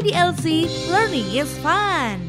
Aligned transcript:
IDLC 0.00 0.64
Learning 0.88 1.28
is 1.36 1.52
Fun. 1.60 2.24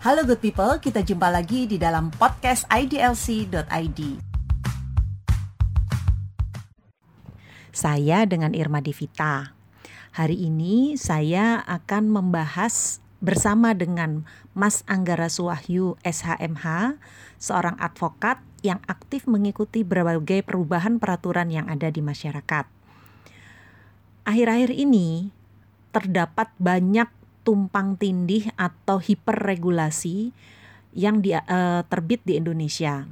Halo 0.00 0.24
good 0.24 0.40
people, 0.40 0.80
kita 0.80 1.04
jumpa 1.04 1.28
lagi 1.28 1.68
di 1.68 1.76
dalam 1.76 2.08
podcast 2.08 2.64
idlc.id. 2.72 4.00
Saya 7.68 8.24
dengan 8.24 8.56
Irma 8.56 8.80
Devita. 8.80 9.52
Hari 10.16 10.48
ini 10.48 10.96
saya 10.96 11.60
akan 11.68 12.08
membahas 12.08 13.04
bersama 13.20 13.76
dengan 13.76 14.24
Mas 14.56 14.88
Anggara 14.88 15.28
Suwahyu 15.28 16.00
SHMH, 16.00 16.96
seorang 17.36 17.76
advokat 17.76 18.40
yang 18.64 18.80
aktif 18.88 19.28
mengikuti 19.28 19.84
berbagai 19.84 20.48
perubahan 20.48 20.96
peraturan 20.96 21.52
yang 21.52 21.68
ada 21.68 21.92
di 21.92 22.00
masyarakat. 22.00 22.77
Akhir-akhir 24.28 24.76
ini 24.76 25.32
terdapat 25.88 26.52
banyak 26.60 27.08
tumpang 27.48 27.96
tindih 27.96 28.52
atau 28.60 29.00
hiperregulasi 29.00 30.36
yang 30.92 31.24
di, 31.24 31.32
uh, 31.32 31.80
terbit 31.88 32.20
di 32.28 32.36
Indonesia. 32.36 33.08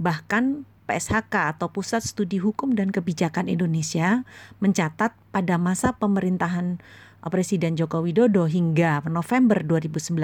Bahkan 0.00 0.64
PSHK 0.88 1.52
atau 1.52 1.68
Pusat 1.68 2.00
Studi 2.00 2.40
Hukum 2.40 2.72
dan 2.72 2.88
Kebijakan 2.88 3.52
Indonesia 3.52 4.24
mencatat 4.64 5.12
pada 5.28 5.60
masa 5.60 5.92
pemerintahan 5.92 6.80
Presiden 7.18 7.74
Joko 7.74 7.98
Widodo 8.06 8.46
hingga 8.46 9.02
November 9.10 9.66
2019 9.66 10.14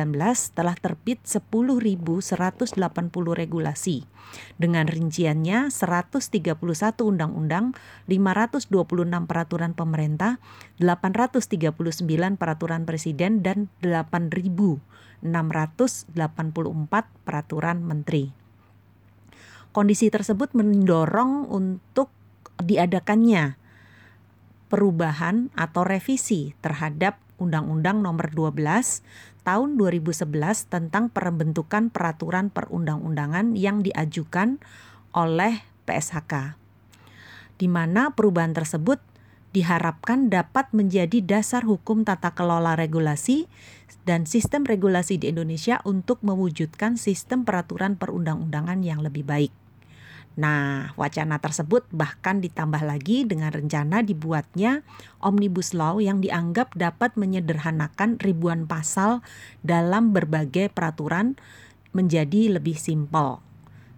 telah 0.54 0.78
terbit 0.78 1.18
10.180 1.26 2.78
regulasi 3.34 4.06
dengan 4.62 4.86
rinciannya 4.86 5.74
131 5.74 6.54
undang-undang, 7.02 7.74
526 8.06 8.70
peraturan 9.26 9.74
pemerintah, 9.74 10.38
839 10.78 12.38
peraturan 12.38 12.86
presiden 12.86 13.42
dan 13.42 13.66
8.684 13.82 15.26
peraturan 17.26 17.78
menteri. 17.82 18.30
Kondisi 19.74 20.06
tersebut 20.14 20.54
mendorong 20.54 21.50
untuk 21.50 22.14
diadakannya 22.62 23.63
perubahan 24.74 25.54
atau 25.54 25.86
revisi 25.86 26.58
terhadap 26.58 27.22
Undang-Undang 27.38 28.02
Nomor 28.02 28.34
12 28.34 29.06
Tahun 29.44 29.76
2011 29.76 30.34
tentang 30.72 31.12
pembentukan 31.12 31.92
peraturan 31.92 32.48
perundang-undangan 32.48 33.54
yang 33.54 33.84
diajukan 33.84 34.56
oleh 35.12 35.60
PSHK. 35.84 36.56
Di 37.60 37.68
mana 37.68 38.16
perubahan 38.16 38.56
tersebut 38.56 39.04
diharapkan 39.52 40.32
dapat 40.32 40.72
menjadi 40.72 41.20
dasar 41.22 41.62
hukum 41.68 42.08
tata 42.08 42.32
kelola 42.32 42.72
regulasi 42.72 43.46
dan 44.08 44.24
sistem 44.24 44.64
regulasi 44.64 45.20
di 45.20 45.28
Indonesia 45.30 45.84
untuk 45.84 46.24
mewujudkan 46.24 46.96
sistem 46.96 47.44
peraturan 47.44 48.00
perundang-undangan 48.00 48.80
yang 48.80 49.04
lebih 49.04 49.28
baik. 49.28 49.63
Nah, 50.34 50.90
wacana 50.98 51.38
tersebut 51.38 51.86
bahkan 51.94 52.42
ditambah 52.42 52.82
lagi 52.82 53.22
dengan 53.22 53.54
rencana 53.54 54.02
dibuatnya 54.02 54.82
Omnibus 55.22 55.70
Law 55.78 56.02
yang 56.02 56.18
dianggap 56.18 56.74
dapat 56.74 57.14
menyederhanakan 57.14 58.18
ribuan 58.18 58.66
pasal 58.66 59.22
dalam 59.62 60.10
berbagai 60.10 60.74
peraturan 60.74 61.38
menjadi 61.94 62.58
lebih 62.58 62.74
simpel. 62.74 63.38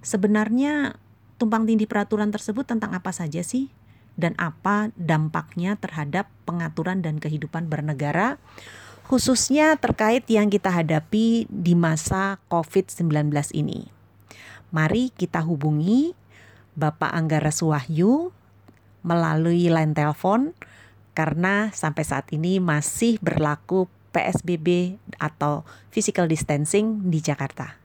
Sebenarnya 0.04 1.00
tumpang 1.40 1.64
tindih 1.64 1.88
peraturan 1.88 2.28
tersebut 2.28 2.68
tentang 2.68 2.92
apa 2.92 3.16
saja 3.16 3.40
sih? 3.40 3.72
Dan 4.16 4.36
apa 4.36 4.92
dampaknya 4.96 5.76
terhadap 5.80 6.28
pengaturan 6.44 7.00
dan 7.00 7.16
kehidupan 7.16 7.68
bernegara? 7.72 8.36
Khususnya 9.08 9.80
terkait 9.80 10.28
yang 10.28 10.52
kita 10.52 10.68
hadapi 10.68 11.48
di 11.48 11.74
masa 11.78 12.36
COVID-19 12.52 13.32
ini. 13.56 13.88
Mari 14.74 15.14
kita 15.14 15.40
hubungi 15.40 16.25
Bapak 16.76 17.08
Anggara 17.08 17.48
Suwahyu 17.48 18.36
melalui 19.00 19.72
line 19.72 19.96
telepon 19.96 20.52
karena 21.16 21.72
sampai 21.72 22.04
saat 22.04 22.28
ini 22.36 22.60
masih 22.60 23.16
berlaku 23.24 23.88
PSBB 24.12 25.00
atau 25.16 25.64
physical 25.88 26.28
distancing 26.28 27.08
di 27.08 27.24
Jakarta. 27.24 27.80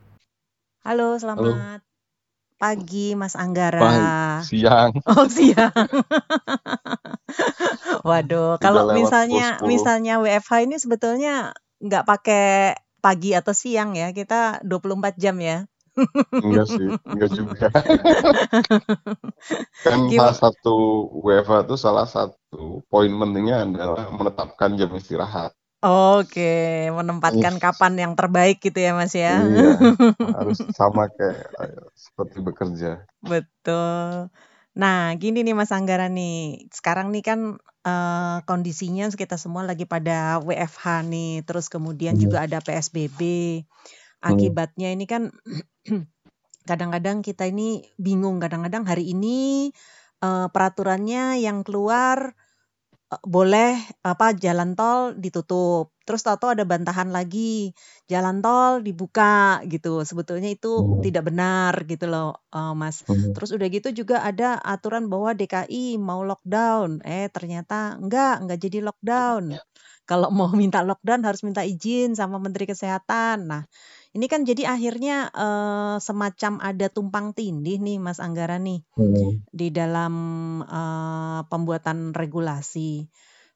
Halo, 0.84 1.16
selamat 1.16 1.80
Halo. 1.80 1.88
pagi 2.60 3.16
Mas 3.16 3.40
Anggara. 3.40 3.80
Pagi, 3.80 4.60
siang. 4.60 4.92
Oh, 5.16 5.24
siang. 5.32 5.72
Waduh, 8.12 8.60
kalau 8.60 8.92
misalnya 8.92 9.56
10 9.64 9.64
-10. 9.64 9.72
misalnya 9.72 10.14
WFH 10.20 10.68
ini 10.68 10.76
sebetulnya 10.84 11.56
nggak 11.80 12.04
pakai 12.04 12.76
pagi 13.00 13.32
atau 13.40 13.56
siang 13.56 13.96
ya, 13.96 14.12
kita 14.12 14.60
24 14.68 15.16
jam 15.16 15.40
ya. 15.40 15.71
Enggak 16.32 16.68
sih, 16.72 16.88
enggak 17.04 17.32
juga. 17.36 17.68
kan 19.86 20.00
salah 20.08 20.38
satu 20.38 20.76
WFA 21.20 21.68
itu 21.68 21.76
salah 21.76 22.08
satu 22.08 22.86
poin 22.88 23.12
pentingnya 23.12 23.68
adalah 23.68 24.08
menetapkan 24.12 24.80
jam 24.80 24.92
istirahat. 24.96 25.52
Oke, 25.82 26.94
menempatkan 26.94 27.58
yes. 27.58 27.62
kapan 27.62 27.94
yang 27.98 28.14
terbaik 28.14 28.62
gitu 28.62 28.78
ya 28.78 28.94
Mas 28.94 29.18
ya. 29.18 29.42
Iya, 29.42 29.82
harus 30.38 30.62
sama 30.78 31.10
kayak 31.10 31.50
seperti 31.98 32.38
bekerja. 32.38 32.92
Betul. 33.26 34.30
Nah, 34.78 35.12
gini 35.18 35.42
nih 35.42 35.58
Mas 35.58 35.74
Anggara 35.74 36.06
nih. 36.06 36.70
Sekarang 36.70 37.10
nih 37.10 37.26
kan 37.26 37.40
uh, 37.82 38.38
kondisinya 38.46 39.10
kita 39.10 39.42
semua 39.42 39.66
lagi 39.66 39.90
pada 39.90 40.38
WFH 40.46 41.02
nih, 41.10 41.34
terus 41.50 41.66
kemudian 41.66 42.14
hmm. 42.14 42.24
juga 42.30 42.46
ada 42.46 42.62
PSBB. 42.62 43.20
Hmm. 44.22 44.38
Akibatnya 44.38 44.94
ini 44.94 45.10
kan 45.10 45.34
kadang-kadang 46.70 47.26
kita 47.26 47.50
ini 47.50 47.82
bingung, 47.98 48.38
kadang-kadang 48.38 48.86
hari 48.86 49.10
ini 49.10 49.74
uh, 50.22 50.48
peraturannya 50.54 51.42
yang 51.42 51.66
keluar 51.66 52.38
uh, 53.10 53.22
boleh 53.26 53.82
apa 54.06 54.38
jalan 54.38 54.78
tol 54.78 55.18
ditutup. 55.18 55.90
Terus 56.06 56.22
tahu 56.26 56.54
ada 56.54 56.68
bantahan 56.68 57.10
lagi, 57.10 57.72
jalan 58.06 58.44
tol 58.46 58.86
dibuka 58.86 59.64
gitu. 59.66 60.06
Sebetulnya 60.06 60.54
itu 60.54 60.70
hmm. 60.70 61.02
tidak 61.02 61.24
benar 61.34 61.74
gitu 61.90 62.06
loh, 62.06 62.46
uh, 62.54 62.78
Mas. 62.78 63.02
Hmm. 63.10 63.34
Terus 63.34 63.58
udah 63.58 63.68
gitu 63.74 63.90
juga 63.96 64.22
ada 64.22 64.62
aturan 64.62 65.10
bahwa 65.10 65.34
DKI 65.34 65.98
mau 65.98 66.22
lockdown. 66.22 67.02
Eh 67.02 67.26
ternyata 67.34 67.98
enggak, 67.98 68.44
enggak 68.46 68.60
jadi 68.62 68.86
lockdown. 68.86 69.58
Kalau 70.06 70.28
mau 70.34 70.52
minta 70.52 70.84
lockdown 70.84 71.24
harus 71.24 71.42
minta 71.46 71.64
izin 71.64 72.18
sama 72.18 72.36
Menteri 72.42 72.68
Kesehatan. 72.68 73.48
Nah, 73.48 73.64
ini 74.12 74.26
kan 74.28 74.44
jadi 74.44 74.76
akhirnya 74.76 75.32
uh, 75.32 75.96
semacam 76.04 76.60
ada 76.60 76.92
tumpang 76.92 77.32
tindih 77.32 77.80
nih 77.80 77.96
Mas 77.96 78.20
Anggara 78.20 78.60
nih 78.60 78.84
hmm. 79.00 79.48
di 79.56 79.68
dalam 79.72 80.14
uh, 80.68 81.48
pembuatan 81.48 82.12
regulasi. 82.12 83.08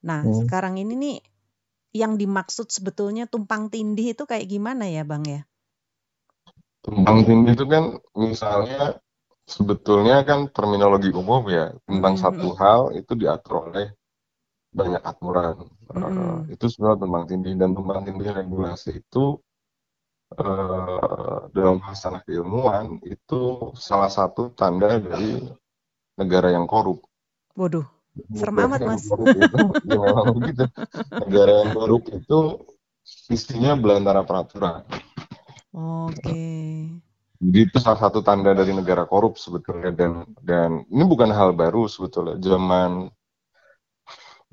Nah, 0.07 0.23
hmm. 0.23 0.47
sekarang 0.47 0.79
ini 0.79 0.93
nih 0.95 1.17
yang 1.91 2.15
dimaksud 2.15 2.71
sebetulnya 2.71 3.27
tumpang 3.27 3.67
tindih 3.67 4.15
itu 4.15 4.23
kayak 4.23 4.47
gimana 4.47 4.87
ya, 4.87 5.03
Bang 5.03 5.27
ya? 5.27 5.43
Tumpang 6.79 7.27
tindih 7.27 7.59
itu 7.59 7.65
kan 7.67 7.99
misalnya 8.15 9.03
sebetulnya 9.43 10.23
kan 10.23 10.47
terminologi 10.55 11.11
umum 11.11 11.43
ya 11.51 11.75
tentang 11.83 12.15
hmm. 12.15 12.23
satu 12.23 12.47
hal 12.55 12.81
itu 12.95 13.11
diatur 13.19 13.75
oleh 13.75 13.91
banyak 14.71 15.03
aturan. 15.03 15.67
Hmm. 15.91 15.99
Uh, 15.99 16.39
itu 16.47 16.63
sebenarnya 16.71 17.03
tumpang 17.03 17.25
tindih 17.27 17.53
dan 17.59 17.75
tumpang 17.75 18.07
tindih 18.07 18.31
regulasi 18.31 19.03
itu 19.03 19.43
uh, 20.33 21.51
dalam 21.53 21.77
masalah 21.81 22.21
keilmuan 22.25 22.97
itu 23.05 23.71
salah 23.77 24.09
satu 24.09 24.49
tanda 24.57 24.97
dari 24.97 25.45
negara 26.17 26.49
yang 26.49 26.65
korup. 26.65 27.05
Waduh, 27.53 27.85
serem 28.33 28.65
amat 28.65 28.81
mas. 28.83 29.05
Itu, 29.05 29.65
ya 29.89 29.97
memang 30.01 30.27
begitu. 30.41 30.63
Negara 31.13 31.51
yang 31.63 31.71
korup 31.77 32.03
itu 32.09 32.39
isinya 33.29 33.77
belantara 33.77 34.25
peraturan. 34.25 34.81
Oke. 35.75 36.21
Okay. 36.23 36.65
Jadi 37.35 37.59
itu 37.67 37.77
salah 37.83 37.99
satu 37.99 38.23
tanda 38.23 38.55
dari 38.55 38.71
negara 38.71 39.03
korup 39.05 39.35
sebetulnya 39.35 39.91
dan 39.91 40.23
dan 40.41 40.87
ini 40.87 41.03
bukan 41.03 41.29
hal 41.29 41.51
baru 41.51 41.85
sebetulnya 41.85 42.39
zaman 42.39 43.11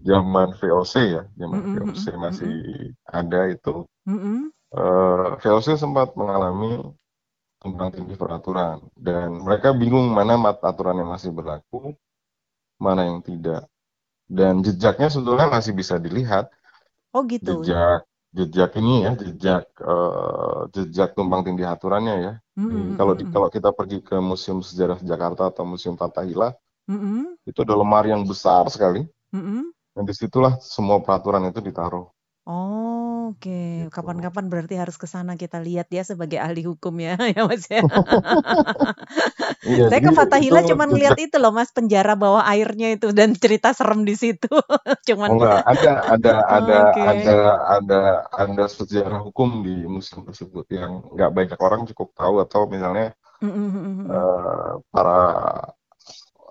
zaman 0.02 0.48
VOC 0.58 0.94
ya 0.98 1.22
zaman 1.38 1.58
mm 1.62 1.62
-hmm. 1.62 1.76
VOC 1.94 2.04
masih 2.19 2.50
mm 2.50 2.58
-hmm. 2.66 2.90
ada 3.06 3.40
itu 3.54 3.86
mm 4.02 4.19
-hmm 4.19 4.40
uh, 4.76 5.36
eh, 5.36 5.40
VOC 5.40 5.76
sempat 5.76 6.16
mengalami 6.16 6.80
tumpang 7.62 7.94
tindih 7.94 8.19
peraturan 8.19 8.82
dan 8.98 9.38
mereka 9.38 9.70
bingung 9.70 10.10
mana 10.10 10.34
mata 10.34 10.74
aturan 10.74 10.98
yang 10.98 11.10
masih 11.14 11.30
berlaku, 11.30 11.94
mana 12.80 13.06
yang 13.06 13.22
tidak. 13.22 13.70
Dan 14.26 14.64
jejaknya 14.64 15.12
sebetulnya 15.12 15.46
masih 15.46 15.76
bisa 15.76 16.00
dilihat. 16.00 16.50
Oh 17.14 17.22
gitu. 17.28 17.62
Jejak 17.62 18.08
jejak 18.32 18.72
ini 18.80 19.04
ya, 19.04 19.12
jejak 19.12 19.69
uh, 19.84 20.64
jejak 20.72 21.12
tumpang 21.12 21.44
tindih 21.44 21.69
aturannya 21.69 22.14
ya. 22.19 22.32
Mm-hmm. 22.56 22.96
Kalau 22.96 23.12
di, 23.12 23.24
kalau 23.28 23.48
kita 23.52 23.70
pergi 23.76 24.00
ke 24.00 24.16
Museum 24.19 24.64
Sejarah 24.64 24.98
Jakarta 25.04 25.52
atau 25.52 25.69
Museum 25.69 26.00
Fathahillah, 26.00 26.56
mm-hmm. 26.88 27.44
itu 27.44 27.58
ada 27.60 27.76
lemari 27.76 28.10
yang 28.10 28.24
besar 28.24 28.64
sekali. 28.72 29.04
Mm-mm. 29.36 29.69
Dan 29.92 30.08
di 30.08 30.14
situlah 30.16 30.56
semua 30.64 31.04
peraturan 31.04 31.44
itu 31.52 31.60
ditaruh. 31.60 32.08
Oh, 32.48 32.91
oke. 33.30 33.60
Gitu. 33.86 33.92
Kapan-kapan 33.94 34.50
berarti 34.50 34.74
harus 34.74 34.98
ke 34.98 35.06
sana 35.06 35.38
kita 35.38 35.62
lihat 35.62 35.86
ya 35.94 36.02
sebagai 36.02 36.42
ahli 36.42 36.66
hukum 36.66 36.98
ya, 36.98 37.14
ya 37.36 37.42
Mas 37.46 37.70
ya. 37.70 37.82
Iya, 39.62 39.84
Saya 39.86 40.00
ke 40.02 40.10
cuman 40.10 40.88
jejak 40.90 40.98
lihat 40.98 41.19
itu 41.22 41.36
loh 41.38 41.52
Mas 41.54 41.70
penjara 41.70 42.19
bawah 42.19 42.42
airnya 42.42 42.98
itu 42.98 43.14
dan 43.14 43.34
cerita 43.38 43.70
serem 43.70 44.02
di 44.02 44.14
situ. 44.19 44.50
Oh 44.82 44.98
Cuman 45.06 45.28
enggak, 45.38 45.60
ada 45.66 45.92
ada 46.14 46.34
ada 46.46 46.78
Oke. 46.90 47.02
ada 47.02 47.38
ada 47.78 48.00
ada 48.32 48.64
sejarah 48.66 49.20
hukum 49.22 49.62
di 49.62 49.86
museum 49.86 50.26
tersebut 50.26 50.66
yang 50.72 51.02
nggak 51.14 51.30
banyak 51.30 51.58
orang 51.58 51.86
cukup 51.90 52.14
tahu 52.16 52.42
atau 52.42 52.66
misalnya 52.66 53.14
Mm, 53.42 53.50
mm, 53.50 53.70
mm, 53.74 53.94
mm. 54.06 54.06
eh, 54.14 54.72
para 54.94 55.19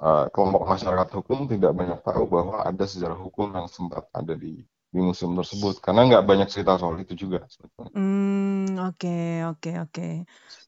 eh, 0.04 0.26
kelompok 0.36 0.64
masyarakat 0.68 1.10
hukum 1.24 1.40
tidak 1.48 1.72
banyak 1.72 2.00
tahu 2.04 2.24
bahwa 2.28 2.68
ada 2.68 2.84
sejarah 2.84 3.16
hukum 3.16 3.48
yang 3.56 3.68
sempat 3.72 4.04
ada 4.12 4.34
di 4.36 4.60
di 4.94 5.00
museum 5.08 5.34
tersebut 5.40 5.74
karena 5.86 6.02
nggak 6.10 6.24
banyak 6.30 6.48
cerita 6.54 6.74
soal 6.82 6.96
itu 7.04 7.14
juga 7.24 7.40
sebetulnya. 7.54 7.94
Hmm, 7.96 8.80
oke, 8.88 9.12
oke, 9.52 9.70
oke. 9.84 10.08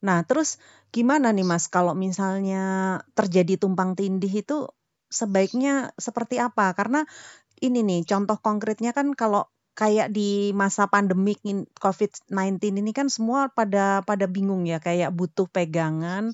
Nah, 0.06 0.18
terus 0.28 0.48
gimana 0.94 1.26
nih 1.36 1.46
Mas 1.50 1.64
kalau 1.72 1.94
misalnya 2.04 2.60
terjadi 3.16 3.52
tumpang 3.62 3.90
tindih 3.98 4.28
itu 4.44 4.54
sebaiknya 5.08 5.70
seperti 6.06 6.36
apa? 6.46 6.76
Karena 6.78 7.00
ini 7.66 7.80
nih 7.88 8.00
contoh 8.10 8.38
konkretnya 8.46 8.92
kan 8.98 9.08
kalau 9.20 9.42
kayak 9.80 10.08
di 10.16 10.52
masa 10.62 10.84
pandemik 10.94 11.38
in- 11.50 11.68
COVID-19 11.84 12.72
ini 12.82 12.92
kan 12.98 13.08
semua 13.16 13.52
pada 13.58 14.00
pada 14.08 14.26
bingung 14.36 14.64
ya, 14.72 14.78
kayak 14.80 15.10
butuh 15.18 15.46
pegangan, 15.56 16.24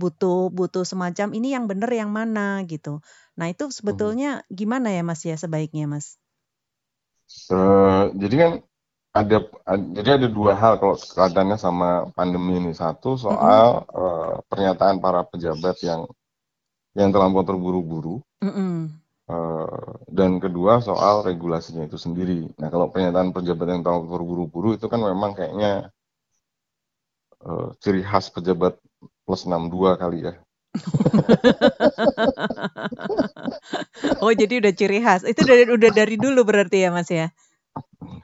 butuh 0.00 0.50
butuh 0.58 0.84
semacam 0.86 1.28
ini 1.38 1.48
yang 1.56 1.66
benar 1.70 1.90
yang 2.00 2.10
mana 2.14 2.62
gitu. 2.72 3.02
Nah, 3.38 3.46
itu 3.52 3.64
Hmm. 3.88 4.12
sebetulnya 4.14 4.46
gimana 4.60 4.88
ya 4.96 5.02
Mas 5.02 5.22
ya 5.26 5.34
sebaiknya 5.38 5.86
Mas? 5.90 6.06
Eh, 7.50 8.02
jadi 8.22 8.34
kan 8.42 8.52
ada 9.10 9.36
ad- 9.66 9.90
jadi 9.96 10.08
ada 10.22 10.28
dua 10.30 10.54
hal 10.54 10.78
kalau 10.78 10.94
kaitannya 10.98 11.58
sama 11.58 12.10
pandemi 12.14 12.58
ini. 12.62 12.72
Satu 12.74 13.18
soal 13.18 13.86
eh, 13.90 14.34
pernyataan 14.50 14.96
para 15.02 15.26
pejabat 15.26 15.76
yang 15.82 16.06
yang 16.94 17.10
terlampau 17.14 17.46
terburu-buru. 17.46 18.22
Mm-mm. 18.42 18.90
Eh, 19.30 19.90
dan 20.10 20.42
kedua 20.42 20.82
soal 20.82 21.22
regulasinya 21.22 21.86
itu 21.86 21.98
sendiri. 21.98 22.50
Nah, 22.58 22.68
kalau 22.70 22.90
pernyataan 22.90 23.30
pejabat 23.30 23.66
yang 23.78 23.82
terlalu 23.86 24.06
terburu-buru 24.10 24.68
itu 24.74 24.86
kan 24.90 24.98
memang 25.02 25.34
kayaknya 25.38 25.90
eh, 27.46 27.68
ciri 27.82 28.02
khas 28.02 28.26
pejabat 28.34 28.74
plus 29.26 29.42
62 29.46 29.94
kali 29.98 30.18
ya. 30.26 30.34
Oh, 34.24 34.32
jadi 34.32 34.60
udah 34.60 34.72
ciri 34.76 35.00
khas. 35.02 35.22
Itu 35.26 35.42
udah 35.44 35.56
udah 35.76 35.90
dari 35.92 36.16
dulu 36.20 36.44
berarti 36.44 36.84
ya, 36.84 36.90
Mas 36.92 37.08
ya? 37.10 37.32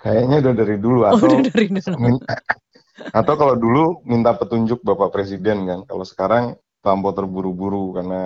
Kayaknya 0.01 0.37
udah 0.45 0.55
dari 0.55 0.77
dulu 0.79 0.99
Oh, 1.05 1.17
atau 1.17 1.29
udah 1.33 1.43
dari 1.53 1.67
dulu. 1.73 1.97
min- 1.99 2.25
atau 3.13 3.35
kalau 3.37 3.55
dulu 3.57 3.85
minta 4.05 4.33
petunjuk 4.37 4.81
Bapak 4.85 5.13
Presiden 5.13 5.67
kan. 5.69 5.81
Kalau 5.89 6.05
sekarang 6.05 6.45
terlampau 6.85 7.13
terburu-buru 7.17 7.93
karena 7.97 8.21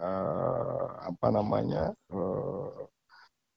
eh, 0.00 0.86
apa 1.12 1.26
namanya? 1.28 1.92
eh, 2.12 2.68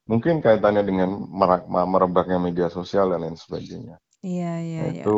mungkin 0.09 0.43
kaitannya 0.43 0.83
dengan 0.83 1.09
merak- 1.31 1.69
merebaknya 1.69 2.37
media 2.41 2.67
sosial 2.67 3.15
dan 3.15 3.23
lain 3.23 3.37
sebagainya. 3.39 3.95
Iya, 4.21 4.53
iya, 4.61 4.79
Nah, 4.81 4.89
iya. 4.91 5.01
itu 5.01 5.17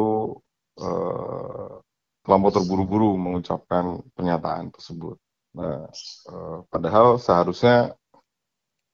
eh, 0.79 1.71
terlampau 2.23 2.51
terburu-buru 2.55 3.19
mengucapkan 3.19 3.99
pernyataan 4.15 4.71
tersebut. 4.75 5.17
Nah, 5.59 5.87
eh, 6.31 6.57
padahal 6.71 7.19
seharusnya 7.19 7.93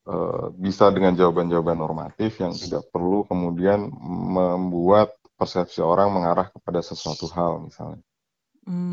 eh, 0.09 0.45
bisa 0.57 0.85
dengan 0.95 1.13
jawaban-jawaban 1.15 1.77
normatif 1.79 2.41
yang 2.43 2.53
tidak 2.57 2.83
perlu 2.93 3.23
kemudian 3.29 3.89
membuat 4.35 5.13
persepsi 5.39 5.79
orang 5.79 6.11
mengarah 6.11 6.51
kepada 6.51 6.83
sesuatu 6.83 7.25
hal 7.31 7.63
misalnya. 7.69 8.01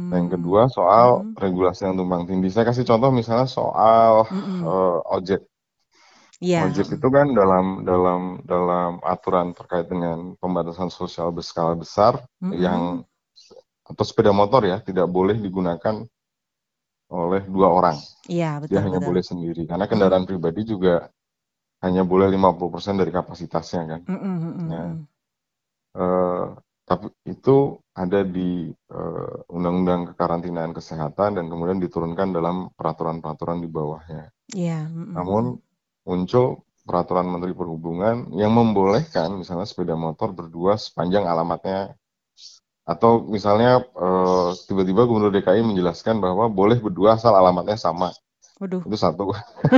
Nah, 0.06 0.16
yang 0.22 0.30
Hmm. 0.30 0.38
kedua 0.38 0.62
soal 0.70 1.08
Mm-mm. 1.18 1.34
regulasi 1.34 1.80
yang 1.90 1.98
tumpang 1.98 2.22
tindih. 2.30 2.50
Saya 2.54 2.66
kasih 2.70 2.86
contoh 2.86 3.10
misalnya 3.10 3.48
soal 3.50 4.12
Mm-mm. 4.30 4.62
eh, 4.62 4.98
ojek. 5.16 5.40
Iya. 6.40 6.62
Ojek 6.64 6.86
itu 6.96 7.08
kan 7.16 7.26
dalam 7.34 7.66
dalam 7.84 8.20
dalam 8.46 8.90
aturan 9.02 9.52
terkait 9.58 9.86
dengan 9.90 10.38
pembatasan 10.40 10.88
sosial 10.88 11.34
berskala 11.34 11.74
besar 11.74 12.22
Mm-mm. 12.42 12.56
yang 12.62 12.82
atau 13.86 14.04
sepeda 14.04 14.34
motor 14.34 14.66
ya 14.66 14.82
tidak 14.82 15.06
boleh 15.06 15.38
digunakan 15.38 16.02
oleh 17.06 17.42
dua 17.46 17.70
orang. 17.70 17.96
Iya, 18.26 18.58
Dia 18.66 18.82
betul, 18.82 18.82
hanya 18.82 18.98
betul. 18.98 19.08
boleh 19.14 19.22
sendiri 19.22 19.62
karena 19.64 19.86
kendaraan 19.86 20.26
pribadi 20.26 20.66
juga 20.66 21.06
hanya 21.86 22.02
boleh 22.02 22.26
50% 22.34 22.98
dari 22.98 23.12
kapasitasnya 23.14 23.82
kan. 23.86 24.00
Nah, 24.10 24.86
mm. 24.90 24.98
eh, 25.94 26.46
tapi 26.86 27.06
itu 27.26 27.78
ada 27.94 28.26
di 28.26 28.70
eh, 28.70 29.34
Undang-Undang 29.54 30.14
Kekarantinaan 30.14 30.74
Kesehatan 30.74 31.38
dan 31.38 31.46
kemudian 31.46 31.78
diturunkan 31.78 32.34
dalam 32.34 32.74
peraturan-peraturan 32.74 33.62
di 33.62 33.68
bawahnya. 33.70 34.30
Iya, 34.50 34.86
mm-mm, 34.90 35.14
Namun 35.14 35.58
muncul 36.06 36.66
peraturan 36.86 37.26
Menteri 37.26 37.50
Perhubungan 37.54 38.30
yang 38.38 38.54
membolehkan 38.54 39.34
misalnya 39.42 39.66
sepeda 39.66 39.98
motor 39.98 40.30
berdua 40.30 40.78
sepanjang 40.78 41.26
alamatnya 41.26 41.98
atau 42.92 43.12
misalnya 43.36 43.70
eh, 43.82 44.48
tiba-tiba 44.68 45.02
Gubernur 45.08 45.32
DKI 45.34 45.62
menjelaskan 45.66 46.16
bahwa 46.24 46.46
boleh 46.58 46.78
berdua 46.84 47.18
asal 47.18 47.34
alamatnya 47.34 47.78
sama. 47.78 48.08
Waduh, 48.60 48.84
Itu 48.86 48.96
satu. 48.98 49.24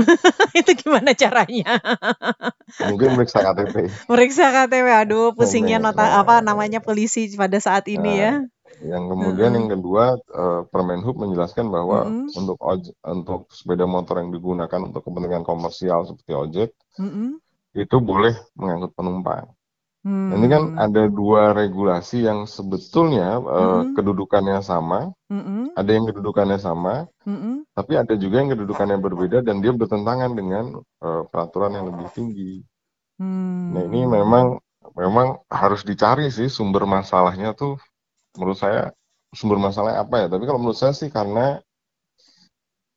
itu 0.59 0.71
gimana 0.83 1.11
caranya? 1.15 1.81
Mungkin 2.87 3.09
meriksa 3.15 3.39
KTP. 3.45 3.75
Meriksa 4.11 4.45
KTP, 4.55 4.89
aduh 5.03 5.33
pusingnya 5.37 5.79
Nah, 5.79 5.91
nota 5.91 6.05
apa 6.21 6.35
namanya 6.45 6.79
polisi 6.87 7.21
pada 7.43 7.59
saat 7.67 7.85
ini 7.89 8.11
ya. 8.23 8.33
Yang 8.93 9.05
kemudian 9.13 9.51
Heeh. 9.51 9.59
yang 9.59 9.69
kedua 9.75 10.05
eh, 10.41 10.61
Permenhub 10.73 11.17
menjelaskan 11.23 11.67
bahwa 11.77 11.99
Mm-mm, 12.07 12.29
untuk 12.41 12.59
oj- 12.63 12.95
untuk 13.15 13.41
sepeda 13.59 13.85
motor 13.95 14.15
yang 14.23 14.31
digunakan 14.37 14.81
untuk 14.89 15.03
kepentingan 15.07 15.43
komersial 15.51 16.01
seperti 16.09 16.33
ojek 16.45 16.69
mm-mm. 16.99 17.41
itu 17.83 17.97
boleh 18.11 18.35
mengangkut 18.59 18.93
penumpang. 18.99 19.45
Nah, 20.29 20.35
Ini 20.39 20.47
kan 20.55 20.63
Hmm, 20.69 20.79
ada 20.85 21.03
dua 21.19 21.43
regulasi 21.61 22.17
yang 22.29 22.41
sebetulnya 22.57 23.29
eh, 23.59 23.81
mm-mm, 23.81 23.97
kedudukannya 23.97 24.59
sama, 24.71 24.99
mm-mm, 25.31 25.71
ada 25.81 25.91
yang 25.97 26.07
kedudukannya 26.11 26.59
sama, 26.69 26.95
mm-mm. 27.27 27.65
tapi 27.79 27.93
ada 28.03 28.15
juga 28.23 28.37
yang 28.43 28.51
kedudukannya 28.55 28.99
berbeda 29.07 29.39
dan 29.49 29.57
dia 29.65 29.73
bertentangan 29.81 30.33
dengan 30.41 30.65
eh, 31.07 31.23
peraturan 31.31 31.73
yang 31.79 31.87
lebih 31.91 32.09
tinggi. 32.17 32.53
Nah, 33.73 33.83
ini 33.89 34.01
Hmm. 34.01 34.13
memang 34.17 34.47
memang 35.03 35.29
harus 35.61 35.83
dicari 35.91 36.25
sih 36.37 36.49
sumber 36.57 36.85
masalahnya 36.97 37.49
tuh 37.61 37.73
menurut 38.39 38.59
saya 38.65 38.81
sumber 39.39 39.59
masalahnya 39.67 40.01
apa 40.05 40.17
ya? 40.23 40.27
Tapi 40.33 40.45
kalau 40.49 40.61
menurut 40.63 40.81
saya 40.83 40.95
sih 41.01 41.11
karena 41.19 41.45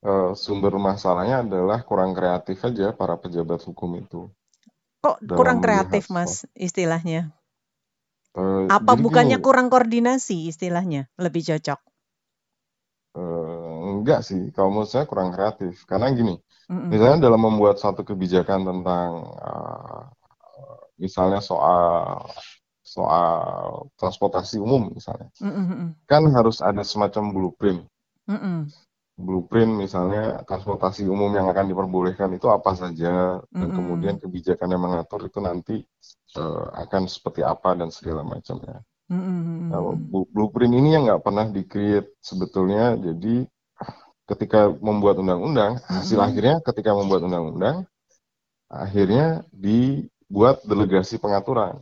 eh, 0.10 0.32
sumber 0.44 0.74
masalahnya 0.88 1.36
adalah 1.46 1.80
kurang 1.90 2.12
kreatif 2.18 2.58
aja 2.70 2.88
para 3.00 3.16
pejabat 3.24 3.60
hukum 3.70 3.90
itu 4.04 4.22
Kok 5.04 5.18
dalam 5.22 5.38
kurang 5.38 5.60
kreatif. 5.66 6.04
Mas, 6.16 6.34
istilahnya? 6.68 7.22
Eh, 8.36 8.70
Apa 8.78 8.94
bukannya 9.04 9.38
gini, 9.38 9.46
kurang 9.46 9.68
koordinasi 9.74 10.38
istilahnya? 10.52 11.02
Lebih 11.24 11.42
cocok. 11.50 11.80
eh, 13.18 13.76
enggak 13.92 14.20
sih, 14.28 14.42
kalau 14.56 14.70
menurut 14.74 14.90
saya 14.94 15.06
kurang 15.12 15.30
kreatif. 15.36 15.74
Karena 15.90 16.08
gini, 16.18 16.34
Mm-mm. 16.70 16.92
misalnya 16.92 17.18
dalam 17.28 17.42
membuat 17.48 17.76
satu 17.84 18.02
kebijakan 18.10 18.62
tentang 18.70 19.10
eh, 19.48 20.02
misalnya 21.04 21.40
soal 21.44 21.82
soal 22.96 23.40
transportasi 24.00 24.58
umum 24.66 24.92
misalnya, 24.98 25.30
mm-mm, 25.42 25.96
kan 26.12 26.24
harus 26.36 26.58
ada 26.70 26.84
semacam 26.86 27.24
blueprint. 27.36 27.82
mm-mm, 28.28 28.72
Blueprint 29.20 29.72
misalnya 29.78 30.42
transportasi 30.48 31.06
umum 31.08 31.32
yang 31.36 31.48
akan 31.52 31.66
diperbolehkan 31.72 32.30
itu 32.36 32.48
apa 32.50 32.72
saja 32.74 33.40
dan 33.60 33.70
mm-mm, 33.72 33.76
kemudian 33.76 34.18
kebijakan 34.18 34.68
yang 34.74 34.82
mengatur 34.84 35.22
itu 35.30 35.40
nanti 35.44 35.76
eh, 36.40 36.66
akan 36.84 37.04
seperti 37.08 37.42
apa 37.46 37.78
dan 37.80 37.90
segala 37.94 38.24
macamnya. 38.26 38.82
mm-mm, 39.10 39.72
Nah, 39.72 39.82
blueprint 40.34 40.74
ini 40.76 40.90
yang 40.96 41.04
nggak 41.08 41.24
pernah 41.26 41.46
di-create 41.50 42.08
sebetulnya. 42.22 42.96
Jadi 43.00 43.48
ketika 44.30 44.72
membuat 44.80 45.20
undang-undang, 45.22 45.80
hasil 45.92 46.20
Mm-mm. 46.20 46.24
akhirnya 46.24 46.64
ketika 46.64 46.92
membuat 46.96 47.28
undang-undang, 47.28 47.78
akhirnya 48.72 49.44
dibuat 49.52 50.64
delegasi 50.66 51.20
pengaturan 51.20 51.80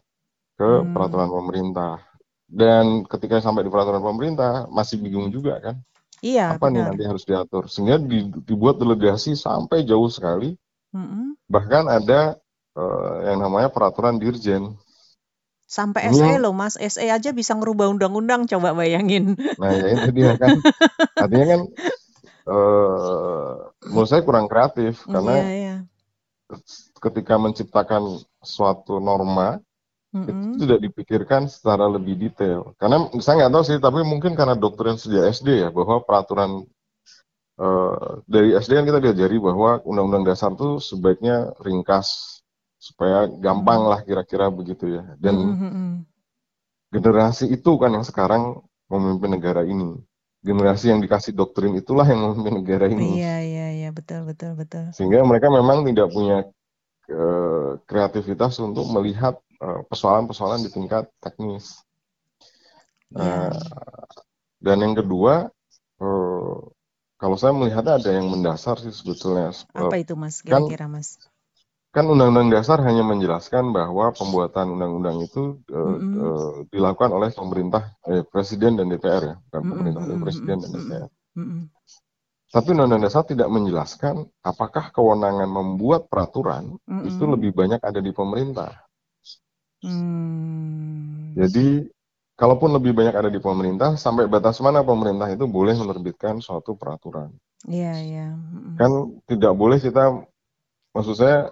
ke 0.60 0.70
Hmm. 0.72 0.90
peraturan 0.94 1.30
pemerintah. 1.32 2.02
Dan 2.50 3.06
ketika 3.10 3.40
sampai 3.42 3.66
di 3.66 3.72
peraturan 3.74 4.04
pemerintah, 4.04 4.68
masih 4.72 4.98
bingung 5.02 5.30
juga 5.34 5.60
kan, 5.62 5.76
Iya, 6.22 6.44
apa 6.54 6.66
nih 6.72 6.82
benar. 6.82 6.90
nanti 6.90 7.04
harus 7.10 7.24
diatur. 7.30 7.64
Sehingga 7.72 7.98
di- 8.02 8.32
dibuat 8.48 8.76
delegasi 8.82 9.32
sampai 9.38 9.86
jauh 9.90 10.10
sekali, 10.10 10.56
Mm-mm. 10.96 11.36
bahkan 11.50 11.86
ada 11.88 12.38
eh, 12.78 13.16
yang 13.30 13.38
namanya 13.44 13.70
peraturan 13.74 14.18
dirjen. 14.22 14.74
Sampai 15.70 16.02
SE 16.10 16.34
loh, 16.42 16.50
Mas. 16.50 16.76
SE 16.82 17.06
aja 17.06 17.30
bisa 17.30 17.54
ngerubah 17.54 17.94
undang-undang, 17.94 18.50
coba 18.50 18.74
bayangin. 18.74 19.38
nah 19.60 19.72
ya 19.76 19.88
itu 19.98 20.10
dia 20.18 20.32
kan, 20.42 20.52
artinya 21.20 21.46
kan 21.54 21.62
eh 22.50 23.54
menurut 23.92 24.10
saya 24.10 24.22
kurang 24.26 24.48
kreatif 24.52 25.06
Iya, 25.06 25.14
karena 25.14 25.36
iya. 25.54 25.74
ketika 27.00 27.36
menciptakan 27.40 28.04
suatu 28.44 29.00
norma 29.00 29.62
mm 30.14 30.22
-hmm. 30.26 30.42
itu 30.42 30.56
tidak 30.66 30.80
dipikirkan 30.90 31.42
secara 31.50 31.86
lebih 31.86 32.18
detail. 32.18 32.74
Karena 32.82 33.10
saya 33.22 33.46
nggak 33.46 33.54
tahu 33.54 33.64
sih, 33.66 33.78
tapi 33.78 34.00
mungkin 34.02 34.34
karena 34.34 34.58
doktrin 34.58 34.98
sejak 34.98 35.30
SD 35.34 35.68
ya 35.68 35.70
bahwa 35.70 36.02
peraturan 36.02 36.66
uh, 37.62 38.22
dari 38.26 38.58
SD 38.58 38.72
kan 38.78 38.86
kita 38.86 39.00
diajari 39.02 39.38
bahwa 39.38 39.82
undang-undang 39.86 40.26
dasar 40.26 40.54
itu 40.54 40.82
sebaiknya 40.82 41.54
ringkas 41.62 42.40
supaya 42.80 43.28
gampang 43.28 43.86
lah 43.86 44.00
kira-kira 44.02 44.50
begitu 44.50 44.98
ya. 45.00 45.04
Dan 45.20 45.36
mm 45.38 45.56
-hmm. 45.56 45.90
generasi 46.90 47.46
itu 47.54 47.72
kan 47.78 47.94
yang 47.94 48.06
sekarang 48.06 48.62
memimpin 48.90 49.38
negara 49.38 49.62
ini. 49.62 50.00
Generasi 50.40 50.88
yang 50.88 51.04
dikasih 51.04 51.36
doktrin 51.36 51.76
itulah 51.76 52.08
yang 52.08 52.24
memimpin 52.24 52.64
negara 52.64 52.88
ini. 52.88 53.20
Iya 53.20 53.36
iya 53.44 53.68
iya 53.76 53.90
betul 53.92 54.24
betul 54.24 54.56
betul. 54.56 54.88
Sehingga 54.96 55.20
mereka 55.28 55.52
memang 55.52 55.84
tidak 55.84 56.16
punya 56.16 56.48
uh, 57.12 57.76
kreativitas 57.84 58.56
untuk 58.64 58.88
melihat 58.88 59.36
Eh, 59.36 59.49
persoalan-persoalan 59.60 60.64
di 60.64 60.70
tingkat 60.72 61.12
teknis. 61.20 61.84
Yeah. 63.12 63.52
Uh, 63.52 64.08
dan 64.60 64.84
yang 64.84 64.96
kedua, 64.96 65.52
uh, 66.00 66.58
kalau 67.20 67.36
saya 67.36 67.52
melihatnya 67.52 68.00
ada 68.00 68.12
yang 68.16 68.32
mendasar 68.32 68.80
sih 68.80 68.96
sebetulnya. 68.96 69.52
Apa 69.76 70.00
itu 70.00 70.16
mas? 70.16 70.40
Kan 70.40 70.68
kira-kira 70.68 70.88
mas? 70.88 71.20
Kan 71.90 72.06
undang-undang 72.06 72.54
dasar 72.54 72.78
hanya 72.86 73.02
menjelaskan 73.02 73.74
bahwa 73.74 74.14
pembuatan 74.14 74.78
undang-undang 74.78 75.26
itu 75.26 75.58
mm 75.66 75.74
-hmm. 75.74 76.14
uh, 76.22 76.54
dilakukan 76.70 77.10
oleh 77.10 77.34
pemerintah, 77.34 77.98
eh, 78.06 78.22
presiden 78.30 78.78
dan 78.78 78.94
DPR 78.94 79.24
ya, 79.26 79.36
bukan 79.42 79.50
mm 79.50 79.58
-hmm. 79.58 79.72
pemerintah, 79.74 80.02
oleh 80.06 80.18
presiden 80.22 80.58
dan 80.62 80.70
DPR. 80.70 81.10
Mm 81.34 81.46
-hmm. 81.50 81.62
Tapi 82.50 82.68
undang-undang 82.78 83.04
dasar 83.10 83.24
tidak 83.26 83.50
menjelaskan 83.50 84.16
apakah 84.46 84.94
kewenangan 84.94 85.50
membuat 85.50 86.06
peraturan 86.14 86.78
mm 86.86 86.94
-hmm. 86.94 87.10
itu 87.10 87.24
lebih 87.26 87.52
banyak 87.58 87.82
ada 87.82 88.00
di 88.00 88.14
pemerintah 88.14 88.89
Hmm. 89.80 91.36
Jadi 91.40 91.88
kalaupun 92.36 92.72
lebih 92.76 92.96
banyak 92.96 93.16
ada 93.16 93.32
di 93.32 93.40
pemerintah, 93.44 93.96
sampai 94.00 94.28
batas 94.32 94.60
mana 94.64 94.84
pemerintah 94.84 95.28
itu 95.32 95.44
boleh 95.48 95.76
menerbitkan 95.76 96.40
suatu 96.40 96.76
peraturan. 96.76 97.32
Iya, 97.68 97.94
iya. 98.00 98.28
Kan 98.80 99.20
tidak 99.28 99.54
boleh 99.56 99.80
kita, 99.84 100.24
maksud 100.96 101.16
saya, 101.20 101.52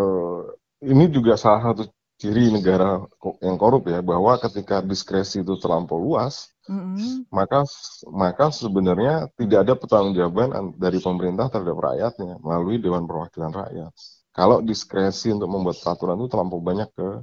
uh, 0.00 0.40
ini 0.80 1.12
juga 1.12 1.36
salah 1.36 1.72
satu 1.72 1.88
ciri 2.16 2.54
negara 2.54 3.02
yang 3.44 3.58
korup 3.60 3.84
ya, 3.90 4.00
bahwa 4.00 4.38
ketika 4.40 4.80
diskresi 4.80 5.44
itu 5.44 5.58
terlampau 5.58 5.98
luas, 6.00 6.54
mm-hmm. 6.70 7.28
maka 7.34 7.66
maka 8.08 8.48
sebenarnya 8.54 9.26
tidak 9.34 9.68
ada 9.68 9.74
pertanggungjawaban 9.74 10.78
dari 10.78 11.02
pemerintah 11.02 11.50
terhadap 11.50 11.76
rakyatnya 11.76 12.38
melalui 12.40 12.78
Dewan 12.78 13.04
Perwakilan 13.10 13.52
Rakyat. 13.52 13.92
Kalau 14.32 14.64
diskresi 14.64 15.28
untuk 15.34 15.50
membuat 15.50 15.82
peraturan 15.82 16.16
itu 16.16 16.28
terlampau 16.32 16.62
banyak 16.62 16.88
ke 16.94 17.20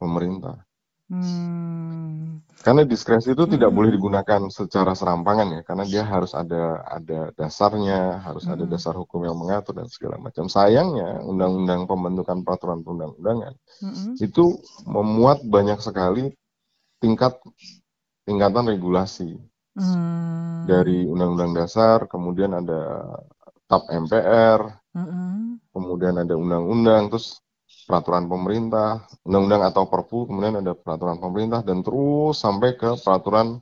pemerintah. 0.00 0.64
Hmm. 1.10 2.38
Karena 2.62 2.86
diskresi 2.86 3.34
itu 3.34 3.42
hmm. 3.42 3.58
tidak 3.58 3.70
boleh 3.74 3.90
digunakan 3.90 4.46
secara 4.46 4.94
serampangan 4.94 5.58
ya, 5.58 5.60
karena 5.66 5.84
dia 5.84 6.02
harus 6.06 6.38
ada 6.38 6.86
ada 6.86 7.34
dasarnya, 7.34 8.22
harus 8.22 8.46
hmm. 8.46 8.54
ada 8.54 8.64
dasar 8.70 8.94
hukum 8.94 9.26
yang 9.26 9.34
mengatur 9.34 9.74
dan 9.74 9.90
segala 9.90 10.22
macam. 10.22 10.46
Sayangnya 10.46 11.18
undang-undang 11.26 11.90
pembentukan 11.90 12.46
peraturan 12.46 12.86
perundang-undangan 12.86 13.54
hmm. 13.82 14.14
itu 14.22 14.62
memuat 14.86 15.42
banyak 15.42 15.82
sekali 15.82 16.30
tingkat 17.02 17.34
tingkatan 18.22 18.70
regulasi 18.70 19.34
hmm. 19.74 20.70
dari 20.70 21.10
undang-undang 21.10 21.58
dasar, 21.58 22.06
kemudian 22.06 22.54
ada 22.54 23.02
TAP 23.66 23.82
MPR, 23.88 24.60
hmm. 24.94 25.74
kemudian 25.74 26.22
ada 26.22 26.38
undang-undang, 26.38 27.10
terus 27.10 27.42
peraturan 27.90 28.30
pemerintah, 28.30 29.10
undang-undang 29.26 29.66
atau 29.66 29.90
perpu, 29.90 30.30
kemudian 30.30 30.62
ada 30.62 30.78
peraturan 30.78 31.18
pemerintah 31.18 31.66
dan 31.66 31.82
terus 31.82 32.38
sampai 32.38 32.78
ke 32.78 32.94
peraturan 33.02 33.58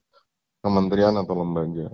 kementerian 0.60 1.16
atau 1.16 1.32
lembaga. 1.32 1.88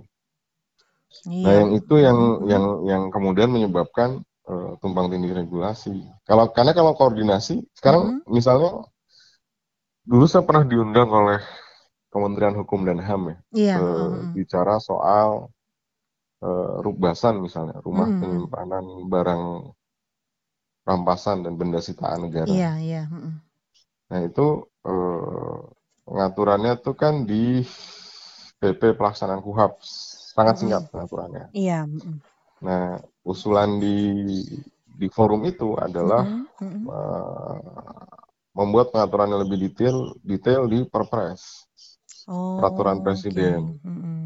Iya. 1.23 1.45
Nah, 1.47 1.53
yang 1.55 1.69
itu 1.71 1.95
yang 1.95 2.19
yang 2.43 2.65
yang 2.83 3.03
kemudian 3.07 3.47
menyebabkan 3.47 4.19
uh, 4.51 4.75
tumpang 4.83 5.07
tindih 5.07 5.31
regulasi. 5.31 6.03
Kalau 6.27 6.51
karena 6.51 6.75
kalau 6.75 6.91
koordinasi 6.91 7.63
sekarang 7.71 8.19
mm-hmm. 8.19 8.27
misalnya 8.27 8.83
dulu 10.03 10.25
saya 10.27 10.43
pernah 10.43 10.67
diundang 10.67 11.07
oleh 11.07 11.39
Kementerian 12.11 12.55
Hukum 12.55 12.87
dan 12.87 12.99
HAM 12.99 13.21
ya, 13.31 13.37
yeah. 13.55 13.77
uh, 13.79 13.87
mm-hmm. 14.11 14.31
bicara 14.35 14.79
soal 14.79 15.51
uh, 16.43 16.73
rukbasan 16.83 17.39
misalnya, 17.39 17.79
rumah 17.83 18.07
mm-hmm. 18.07 18.21
penyimpanan 18.23 18.85
barang 19.07 19.43
rampasan 20.85 21.41
dan 21.41 21.57
benda 21.57 21.81
sitaan 21.81 22.29
negara. 22.29 22.47
Iya, 22.47 22.71
iya. 22.79 23.03
Nah 24.13 24.19
itu 24.21 24.69
eh, 24.85 25.57
pengaturannya 26.05 26.77
tuh 26.79 26.95
kan 26.95 27.25
di 27.25 27.65
PP 28.61 28.95
pelaksanaan 28.95 29.41
KUHAP 29.41 29.81
sangat 30.35 30.55
singkat 30.61 30.87
pengaturannya. 30.93 31.49
Iya. 31.51 31.89
Nah 32.61 33.01
usulan 33.25 33.81
di 33.81 33.97
di 34.95 35.07
forum 35.11 35.43
itu 35.43 35.75
adalah 35.75 36.23
mm 36.23 36.45
-hmm. 36.55 36.81
uh, 36.87 37.57
membuat 38.55 38.95
pengaturan 38.95 39.35
yang 39.35 39.41
lebih 39.43 39.59
detail 39.67 40.15
detail 40.23 40.71
di 40.71 40.87
Perpres 40.87 41.67
oh, 42.31 42.63
peraturan 42.63 43.03
presiden. 43.03 43.75
Okay. 43.75 43.91
Mm 43.91 43.97
-hmm. 43.99 44.23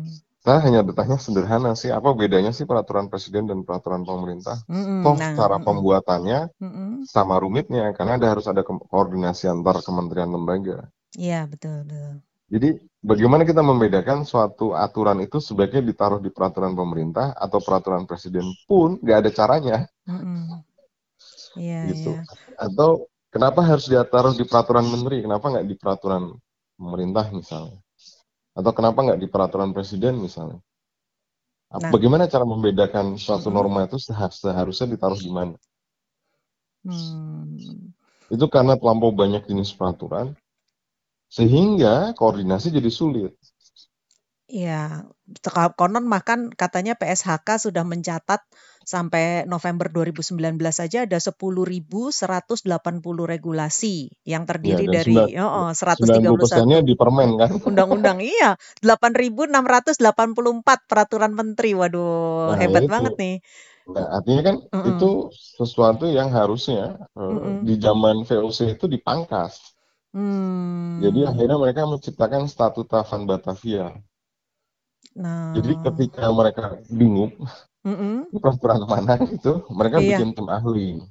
Saya 0.49 0.65
hanya 0.65 0.81
bertanya 0.81 1.21
sederhana 1.21 1.77
sih, 1.77 1.93
apa 1.93 2.09
bedanya 2.17 2.49
sih 2.49 2.65
peraturan 2.65 3.05
presiden 3.05 3.45
dan 3.45 3.61
peraturan 3.61 4.01
pemerintah? 4.01 4.57
Mm-hmm, 4.65 5.05
Toh 5.05 5.13
nah, 5.13 5.37
cara 5.37 5.57
pembuatannya 5.61 6.39
mm-hmm. 6.57 6.89
sama 7.05 7.37
rumitnya, 7.37 7.93
karena 7.93 8.17
ada 8.17 8.33
harus 8.33 8.49
ada 8.49 8.65
koordinasi 8.65 9.45
antar 9.45 9.85
kementerian 9.85 10.33
lembaga. 10.33 10.89
Iya 11.13 11.45
betul 11.45 11.85
betul. 11.85 12.25
Jadi 12.49 12.81
bagaimana 12.97 13.45
kita 13.45 13.61
membedakan 13.61 14.25
suatu 14.25 14.73
aturan 14.73 15.21
itu 15.21 15.37
sebaiknya 15.37 15.85
ditaruh 15.85 16.17
di 16.17 16.33
peraturan 16.33 16.73
pemerintah 16.73 17.37
atau 17.37 17.61
peraturan 17.61 18.09
presiden 18.09 18.49
pun 18.65 18.97
nggak 19.05 19.17
ada 19.21 19.29
caranya. 19.29 19.77
Mm-hmm. 20.09 20.65
Iya, 21.61 21.79
gitu. 21.93 22.11
Iya. 22.17 22.25
Atau 22.57 23.05
kenapa 23.29 23.61
harus 23.61 23.85
ditaruh 23.85 24.33
di 24.33 24.49
peraturan 24.49 24.89
menteri? 24.89 25.21
Kenapa 25.21 25.45
nggak 25.45 25.67
di 25.69 25.77
peraturan 25.77 26.33
pemerintah 26.73 27.29
misalnya? 27.37 27.77
Atau 28.57 28.71
kenapa 28.73 29.05
nggak 29.05 29.19
di 29.21 29.27
peraturan 29.29 29.71
presiden 29.71 30.19
misalnya? 30.19 30.59
Nah. 31.69 31.93
Bagaimana 31.93 32.25
cara 32.25 32.45
membedakan 32.49 33.15
suatu 33.21 33.53
hmm. 33.53 33.55
norma 33.55 33.85
itu 33.85 34.01
seharusnya 34.01 34.89
ditaruh 34.89 35.21
di 35.21 35.29
mana? 35.29 35.55
Hmm. 36.81 37.93
Itu 38.29 38.49
karena 38.49 38.73
terlampau 38.73 39.13
banyak 39.13 39.45
jenis 39.45 39.73
peraturan, 39.77 40.33
sehingga 41.29 42.17
koordinasi 42.17 42.73
jadi 42.73 42.89
sulit. 42.89 43.33
Iya, 44.49 45.05
konon 45.77 46.09
makan 46.09 46.49
katanya 46.49 46.97
PSHK 46.97 47.69
sudah 47.69 47.85
mencatat 47.85 48.41
sampai 48.81 49.45
November 49.45 49.93
2019 49.93 50.57
saja 50.73 51.05
ada 51.05 51.21
10.180 51.21 52.65
regulasi 53.29 54.09
yang 54.25 54.49
terdiri 54.49 54.89
ya, 54.89 54.93
dari 54.97 55.37
oh, 55.37 55.69
131 55.69 56.33
persennya 56.33 56.81
di 56.81 56.97
permen 56.97 57.37
kan. 57.37 57.61
Undang-undang 57.69 58.25
iya, 58.25 58.57
8.684 58.81 60.01
peraturan 60.89 61.31
menteri. 61.37 61.77
Waduh, 61.77 62.49
nah, 62.49 62.57
hebat 62.57 62.89
itu. 62.89 62.89
banget 62.89 63.13
nih. 63.21 63.35
Nah, 63.93 64.05
artinya 64.17 64.41
kan 64.41 64.55
mm 64.65 64.73
-mm. 64.73 64.89
itu 64.97 65.09
sesuatu 65.29 66.09
yang 66.09 66.33
harusnya 66.33 66.97
mm 67.13 67.21
-mm. 67.21 67.55
di 67.69 67.77
zaman 67.77 68.25
VOC 68.25 68.81
itu 68.81 68.89
dipangkas. 68.89 69.77
Hmm. 70.09 70.97
Jadi 71.05 71.21
akhirnya 71.21 71.61
mereka 71.61 71.85
menciptakan 71.85 72.49
statuta 72.49 73.05
Van 73.05 73.29
Batavia 73.29 73.93
Nah. 75.19 75.51
Jadi 75.57 75.73
ketika 75.83 76.31
mereka 76.31 76.79
bingung, 76.87 77.35
mm-hmm. 77.83 78.39
peraturan 78.39 78.85
mana 78.87 79.19
itu, 79.27 79.65
mereka 79.73 79.97
iya. 79.99 80.17
bikin 80.21 80.31
tim 80.31 80.47
ahli. 80.47 81.01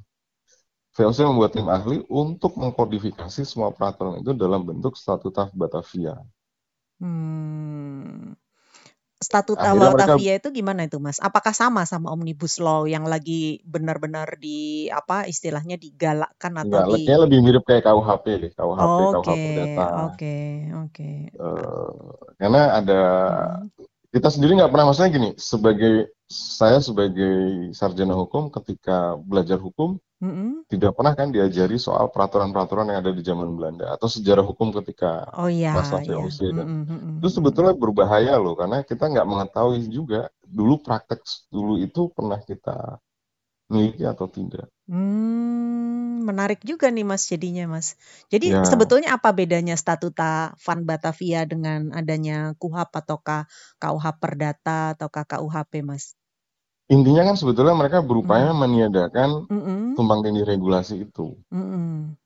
VOC 0.98 1.18
membuat 1.30 1.54
tim 1.54 1.68
ahli 1.70 2.02
untuk 2.10 2.58
mengkodifikasi 2.58 3.46
semua 3.46 3.70
peraturan 3.70 4.18
itu 4.18 4.34
dalam 4.34 4.66
bentuk 4.66 4.98
statuta 4.98 5.46
Batavia. 5.54 6.18
Hmm. 6.98 8.34
Statuta 9.18 9.74
Akhirnya 9.74 9.90
Batavia 9.90 10.38
mereka, 10.38 10.40
itu 10.46 10.48
gimana 10.62 10.80
itu, 10.86 10.98
Mas? 11.02 11.18
Apakah 11.18 11.50
sama 11.50 11.82
sama 11.90 12.14
Omnibus 12.14 12.62
Law 12.62 12.86
yang 12.86 13.02
lagi 13.02 13.58
benar-benar 13.66 14.38
di 14.38 14.86
apa 14.94 15.26
istilahnya 15.26 15.74
digalakkan 15.74 16.54
atau 16.54 16.86
di 16.94 17.02
lebih 17.02 17.42
mirip 17.42 17.66
kayak 17.66 17.82
KUHP 17.82 18.26
deh, 18.38 18.50
KUHP, 18.54 18.78
oh, 18.78 19.10
KUHP 19.18 19.26
okay, 19.26 19.54
data. 19.58 19.86
Oke, 19.90 19.98
okay, 20.14 20.46
oke. 20.70 20.82
Okay. 20.94 21.16
Uh, 21.34 22.14
karena 22.38 22.62
ada 22.78 23.00
hmm 23.74 23.97
kita 24.08 24.28
sendiri 24.32 24.56
nggak 24.56 24.72
pernah 24.72 24.86
maksudnya 24.88 25.12
gini 25.12 25.30
sebagai 25.36 26.16
saya 26.28 26.80
sebagai 26.80 27.72
sarjana 27.76 28.16
hukum 28.16 28.48
ketika 28.52 29.16
belajar 29.20 29.60
hukum 29.60 30.00
mm-hmm. 30.20 30.68
tidak 30.68 30.92
pernah 30.96 31.12
kan 31.12 31.28
diajari 31.28 31.76
soal 31.76 32.08
peraturan-peraturan 32.12 32.88
yang 32.88 33.00
ada 33.04 33.12
di 33.12 33.20
zaman 33.24 33.52
Belanda 33.56 33.92
atau 33.92 34.08
sejarah 34.08 34.44
hukum 34.44 34.72
ketika 34.80 35.28
oh, 35.36 35.48
iya, 35.48 35.76
masa 35.76 36.00
VOC 36.00 36.40
iya. 36.40 36.52
dan 36.56 36.66
mm-hmm. 36.84 37.18
itu 37.20 37.28
sebetulnya 37.28 37.76
berbahaya 37.76 38.36
loh 38.40 38.56
karena 38.56 38.80
kita 38.84 39.08
nggak 39.08 39.28
mengetahui 39.28 39.84
juga 39.92 40.32
dulu 40.44 40.80
praktek 40.80 41.20
dulu 41.52 41.76
itu 41.80 42.08
pernah 42.12 42.40
kita 42.40 43.00
miliki 43.68 44.04
atau 44.08 44.26
tidak. 44.32 44.66
Hmm, 44.88 45.67
menarik 46.30 46.60
juga 46.70 46.86
nih 46.94 47.04
Mas 47.10 47.22
jadinya 47.32 47.64
Mas. 47.74 47.88
Jadi 48.32 48.46
Ya, 48.46 48.58
sebetulnya 48.70 49.08
apa 49.16 49.30
bedanya 49.38 49.74
statuta 49.82 50.30
Van 50.64 50.80
Batavia 50.88 51.40
dengan 51.52 51.80
adanya 52.00 52.34
KUHP 52.60 52.92
ataukah 53.02 53.40
KUH 53.80 54.06
Perdata 54.22 54.78
ataukah 54.94 55.24
KUHP 55.30 55.72
Mas? 55.90 56.04
intinya 56.94 57.22
kan 57.28 57.36
sebetulnya 57.40 57.74
mereka 57.80 57.98
berupaya 58.08 58.48
Mm. 58.48 58.60
meniadakan 58.62 59.30
Mm-mm. 59.50 59.84
tumpang 59.96 60.20
tindih 60.24 60.44
regulasi 60.52 60.94
itu. 61.06 61.26
Mm-mm. 61.52 62.16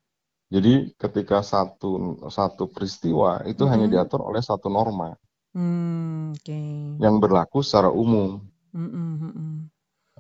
Jadi 0.55 0.73
ketika 1.03 1.39
satu 1.53 1.91
satu 2.37 2.65
peristiwa 2.75 3.31
itu 3.53 3.63
hanya 3.73 3.87
Mm-mm. 3.87 3.93
diatur 3.93 4.21
oleh 4.29 4.43
satu 4.49 4.69
norma 4.77 5.09
Hmm, 5.55 6.33
oke. 6.35 6.61
yang 7.05 7.15
berlaku 7.23 7.59
secara 7.61 7.91
umum. 7.93 8.41
Mm-mm. 8.75 9.71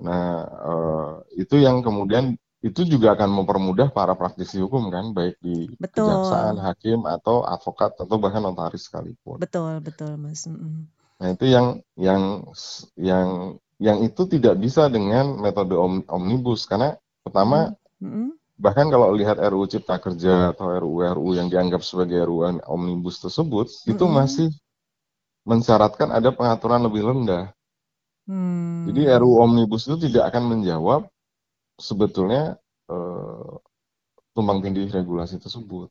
Nah, 0.06 0.32
eh, 0.70 1.10
itu 1.42 1.54
yang 1.66 1.76
kemudian 1.86 2.24
itu 2.68 2.80
juga 2.92 3.08
akan 3.16 3.30
mempermudah 3.38 3.88
para 3.98 4.14
praktisi 4.20 4.56
hukum 4.64 4.84
kan, 4.94 5.04
baik 5.18 5.36
di 5.46 5.56
kejaksaan, 5.94 6.54
Betul. 6.56 6.64
hakim 6.66 6.98
atau 7.16 7.36
advokat 7.54 7.90
atau 8.02 8.16
bahkan 8.22 8.42
notaris 8.46 8.82
sekalipun. 8.88 9.40
Betul, 9.40 9.80
betul 9.86 10.16
Mas. 10.16 10.42
Nah, 11.20 11.28
itu 11.34 11.44
yang 11.54 11.66
yang 11.96 12.22
yang 13.08 13.28
yang 13.86 13.98
itu 14.06 14.22
tidak 14.34 14.54
bisa 14.64 14.82
dengan 14.96 15.24
metode 15.44 15.74
om- 15.86 16.06
omnibus 16.16 16.60
karena 16.70 16.88
pertama 17.24 17.58
Mm-mm. 18.02 18.32
bahkan 18.64 18.86
kalau 18.94 19.08
lihat 19.20 19.36
RUU 19.50 19.66
Cipta 19.72 19.96
Kerja 20.04 20.34
atau 20.52 20.66
RUU-RUU 20.82 21.32
yang 21.38 21.48
dianggap 21.52 21.82
sebagai 21.90 22.18
RUU 22.28 22.42
omnibus 22.74 23.16
tersebut 23.24 23.66
itu 23.92 24.04
Mm-mm. 24.04 24.14
masih 24.18 24.48
mensyaratkan 25.50 26.08
ada 26.18 26.30
pengaturan 26.38 26.82
lebih 26.86 27.02
rendah. 27.08 27.44
Jadi 28.86 29.00
Hmm. 29.06 29.16
RUU 29.20 29.36
omnibus 29.46 29.82
itu 29.86 29.96
tidak 30.06 30.22
akan 30.30 30.44
menjawab 30.54 31.00
sebetulnya 31.78 32.56
eh, 32.90 33.52
tumpang 34.34 34.58
tindih 34.64 34.88
regulasi 34.92 35.36
tersebut 35.40 35.88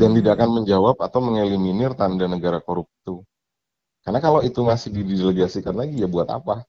dan 0.00 0.10
tidak 0.18 0.32
Hmm. 0.32 0.40
akan 0.40 0.50
menjawab 0.62 0.96
atau 1.06 1.20
mengeliminir 1.22 1.90
tanda 2.00 2.26
negara 2.34 2.58
korup 2.66 2.86
itu. 3.02 3.22
Karena 4.04 4.20
kalau 4.24 4.40
itu 4.48 4.60
masih 4.64 4.90
didelegasikan 4.96 5.74
lagi 5.76 6.00
ya 6.02 6.08
buat 6.08 6.28
apa? 6.32 6.64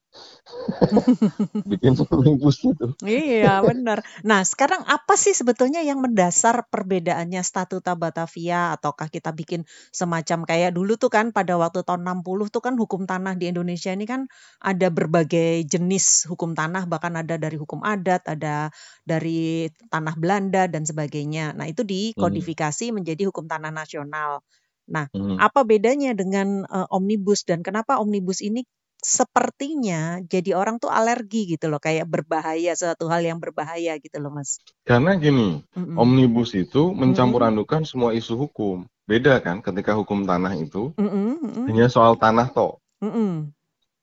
Bikin 1.70 1.94
omnibus 2.12 2.58
itu. 2.66 2.88
Iya, 3.02 3.66
benar. 3.66 4.06
Nah, 4.22 4.46
sekarang 4.46 4.86
apa 4.86 5.18
sih 5.18 5.34
sebetulnya 5.34 5.82
yang 5.82 6.06
mendasar 6.06 6.70
perbedaannya 6.70 7.42
statuta 7.42 7.98
Batavia 7.98 8.78
ataukah 8.78 9.10
kita 9.10 9.34
bikin 9.34 9.66
semacam 9.90 10.46
kayak 10.46 10.70
dulu 10.78 11.02
tuh 11.02 11.10
kan 11.10 11.34
pada 11.34 11.58
waktu 11.58 11.82
tahun 11.82 12.06
60 12.06 12.46
tuh 12.54 12.62
kan 12.62 12.78
hukum 12.78 13.10
tanah 13.10 13.34
di 13.42 13.50
Indonesia 13.50 13.90
ini 13.90 14.06
kan 14.06 14.30
ada 14.62 14.94
berbagai 14.94 15.66
jenis 15.66 16.30
hukum 16.30 16.54
tanah 16.54 16.86
bahkan 16.86 17.18
ada 17.18 17.42
dari 17.42 17.58
hukum 17.58 17.82
adat, 17.82 18.22
ada 18.30 18.70
dari 19.02 19.66
tanah 19.90 20.14
Belanda 20.22 20.70
dan 20.70 20.86
sebagainya. 20.86 21.58
Nah, 21.58 21.66
itu 21.66 21.82
Hmm. 22.16 22.52
dikodifikasi 22.54 22.94
menjadi 22.94 23.34
hukum 23.34 23.50
tanah 23.50 23.74
nasional. 23.74 24.46
Nah, 24.92 25.08
Hmm. 25.16 25.40
apa 25.40 25.64
bedanya 25.64 26.12
dengan 26.12 26.68
eh, 26.68 26.88
omnibus 26.92 27.48
dan 27.48 27.64
kenapa 27.64 27.98
omnibus 28.04 28.44
ini 28.44 28.68
sepertinya 29.02 30.22
jadi 30.30 30.54
orang 30.54 30.78
tuh 30.78 30.94
alergi 30.94 31.58
gitu 31.58 31.74
loh, 31.74 31.82
kayak 31.82 32.06
berbahaya, 32.06 32.78
suatu 32.78 33.10
hal 33.10 33.26
yang 33.26 33.42
berbahaya 33.42 33.98
gitu 33.98 34.22
loh, 34.22 34.30
Mas. 34.30 34.62
Karena 34.86 35.18
gini, 35.18 35.66
Mm-mm. 35.74 35.98
omnibus 35.98 36.54
itu 36.54 36.94
mencampur 36.94 37.42
adukan 37.42 37.82
semua 37.82 38.14
isu 38.14 38.38
hukum. 38.46 38.86
Beda 39.10 39.42
kan 39.42 39.66
ketika 39.66 39.98
hukum 39.98 40.30
tanah 40.30 40.54
itu 40.54 40.94
Mm-mm, 41.02 41.42
mm-mm, 41.42 41.66
hanya 41.66 41.90
soal 41.90 42.14
tanah 42.14 42.48
toh 42.54 42.78
mm-mm, 43.02 43.50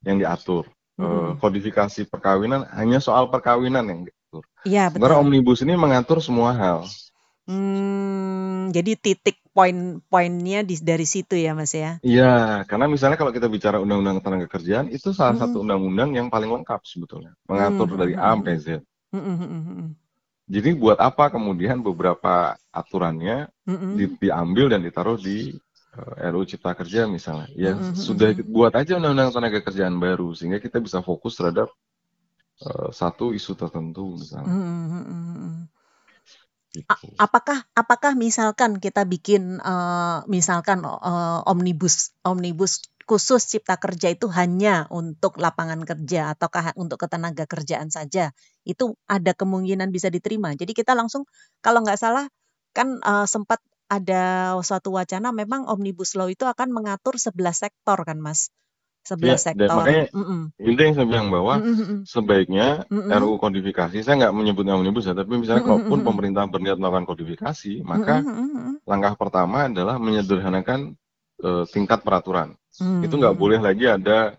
yang 0.02 0.16
diatur. 0.18 0.66
Mm-mm. 0.99 1.38
kodifikasi 1.38 2.11
perkawinan 2.11 2.66
hanya 2.75 2.99
soal 2.99 3.30
perkawinan 3.30 3.87
yang 3.87 4.00
diatur. 4.11 4.42
Iya, 4.66 4.90
Sementara 4.90 5.14
betul. 5.14 5.23
omnibus 5.23 5.62
ini 5.62 5.78
mengatur 5.78 6.18
semua 6.18 6.50
hal. 6.59 6.83
Hmm, 7.49 8.68
jadi 8.74 8.92
titik 8.98 9.40
poin-poinnya 9.59 10.61
di 10.68 10.75
dari 10.90 11.07
situ 11.14 11.35
ya, 11.47 11.53
Mas 11.59 11.73
ya. 11.83 11.92
Iya, 12.09 12.23
karena 12.71 12.87
misalnya 12.94 13.18
kalau 13.21 13.35
kita 13.37 13.49
bicara 13.55 13.83
undang-undang 13.85 14.18
tenaga 14.25 14.47
kerjaan 14.55 14.87
itu 14.97 15.09
salah 15.18 15.35
Mm-mm. 15.35 15.40
satu 15.40 15.57
undang-undang 15.66 16.11
yang 16.18 16.29
paling 16.35 16.51
lengkap 16.55 16.81
sebetulnya, 16.92 17.33
mengatur 17.51 17.88
dari 18.01 18.14
A 18.14 18.31
sampai 18.38 18.55
Z. 18.64 18.66
mm-mm, 19.12 19.37
mm-mm, 19.40 19.97
Jadi 20.49 20.71
buat 20.81 20.99
apa 21.09 21.29
kemudian 21.35 21.79
beberapa 21.85 22.57
aturannya 22.73 23.53
mm-mm, 23.66 23.97
di- 23.97 24.16
diambil 24.23 24.66
dan 24.73 24.81
ditaruh 24.87 25.18
di 25.21 25.38
eh, 25.99 26.31
RUU 26.33 26.44
Cipta 26.49 26.73
Kerja 26.79 27.05
misalnya? 27.16 27.49
Ya 27.64 27.73
mm-mm, 27.79 27.94
sudah 28.07 28.33
buat 28.49 28.73
aja 28.81 28.97
undang-undang 28.99 29.31
tenaga 29.37 29.61
kerjaan 29.66 29.97
baru 30.01 30.33
sehingga 30.37 30.59
kita 30.64 30.79
bisa 30.81 30.99
fokus 31.05 31.37
terhadap 31.37 31.68
eh, 32.66 32.90
satu 33.01 33.27
isu 33.38 33.53
tertentu 33.61 34.05
misalnya. 34.23 34.55
A- 34.55 35.68
apakah 37.19 37.64
apakah 37.75 38.12
misalkan 38.14 38.79
kita 38.79 39.03
bikin 39.09 39.59
eh, 39.62 40.19
misalkan 40.31 40.85
eh, 40.85 41.41
omnibus 41.49 42.14
omnibus 42.23 42.85
khusus 43.09 43.41
cipta 43.49 43.81
kerja 43.81 44.12
itu 44.12 44.29
hanya 44.29 44.85
untuk 44.93 45.41
lapangan 45.41 45.81
kerja 45.88 46.37
ataukah 46.37 46.77
untuk 46.77 47.01
ketenaga 47.01 47.49
kerjaan 47.49 47.88
saja 47.88 48.37
itu 48.69 48.93
ada 49.09 49.33
kemungkinan 49.33 49.88
bisa 49.88 50.12
diterima? 50.12 50.53
Jadi 50.53 50.77
kita 50.77 50.93
langsung 50.93 51.25
kalau 51.64 51.81
nggak 51.81 51.97
salah 51.97 52.29
kan 52.77 53.01
eh, 53.01 53.27
sempat 53.27 53.59
ada 53.88 54.53
suatu 54.61 54.93
wacana 54.93 55.33
memang 55.33 55.64
omnibus 55.64 56.12
law 56.12 56.29
itu 56.29 56.45
akan 56.45 56.69
mengatur 56.77 57.17
11 57.17 57.57
sektor 57.57 57.97
kan 58.05 58.21
mas 58.21 58.53
11 59.09 59.25
Ya, 59.29 59.42
dan 59.51 59.71
sektor. 59.73 59.75
makanya 59.75 60.03
Mm-mm. 60.14 60.40
itu 60.62 60.79
yang 60.79 60.94
saya 60.94 61.07
bilang 61.11 61.29
bahwa 61.35 61.55
Mm-mm, 61.55 61.75
mm-mm, 61.81 62.01
sebaiknya 62.07 62.87
mm-mm, 62.90 63.18
RUU 63.18 63.37
kodifikasi, 63.42 63.99
saya 64.05 64.14
nggak 64.21 64.35
menyebutnya 64.38 64.75
omnibus 64.79 65.07
ya, 65.11 65.14
tapi 65.18 65.35
misalnya 65.42 65.62
mm-mm, 65.62 65.66
kalaupun 65.66 65.99
mm-mm, 65.99 66.07
pemerintah 66.07 66.44
berniat 66.47 66.79
melakukan 66.79 67.09
kodifikasi, 67.11 67.83
maka 67.83 68.23
mm-mm, 68.23 68.37
mm-mm, 68.38 68.81
langkah 68.88 69.14
pertama 69.18 69.71
adalah 69.71 69.97
menyederhanakan 70.03 70.94
eh, 71.44 71.64
tingkat 71.75 72.01
peraturan. 72.07 72.55
Itu 73.03 73.14
mm-mm, 73.14 73.23
nggak 73.23 73.37
mm-mm. 73.37 73.38
boleh 73.38 73.61
lagi 73.62 73.87
ada 73.90 74.35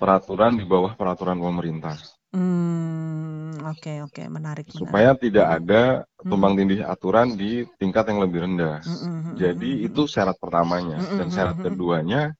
peraturan 0.00 0.56
di 0.60 0.64
bawah 0.66 0.92
peraturan 0.98 1.38
pemerintah, 1.40 1.96
Hmm, 2.32 3.50
oke 3.70 3.90
oke. 4.06 4.22
Menarik 4.36 4.68
menarik. 4.78 5.10
supaya 5.10 5.10
tidak 5.18 5.46
Mm-mm, 5.46 5.60
ada 5.60 5.82
mm-mm, 6.24 6.30
tumpang 6.30 6.54
tindih 6.58 6.80
aturan 6.86 7.34
di 7.34 7.66
tingkat 7.80 8.04
yang 8.10 8.20
lebih 8.24 8.40
rendah. 8.46 8.78
mm-mm, 8.84 9.24
Jadi 9.30 9.86
mm-mm, 9.86 9.86
itu 9.86 10.06
syarat 10.10 10.36
pertamanya, 10.42 11.00
mm-mm, 11.00 11.18
dan 11.18 11.30
syarat 11.30 11.58
keduanya, 11.62 12.34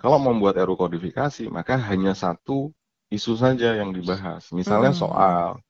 kalau 0.00 0.18
membuat 0.18 0.56
RUU 0.58 0.80
kodifikasi, 0.80 1.44
maka 1.52 1.76
hanya 1.76 2.12
satu 2.16 2.72
isu 3.12 3.36
saja 3.36 3.76
yang 3.80 3.90
dibahas. 3.92 4.48
Misalnya 4.54 4.92
mm-mm, 4.92 4.96
soal 4.96 5.60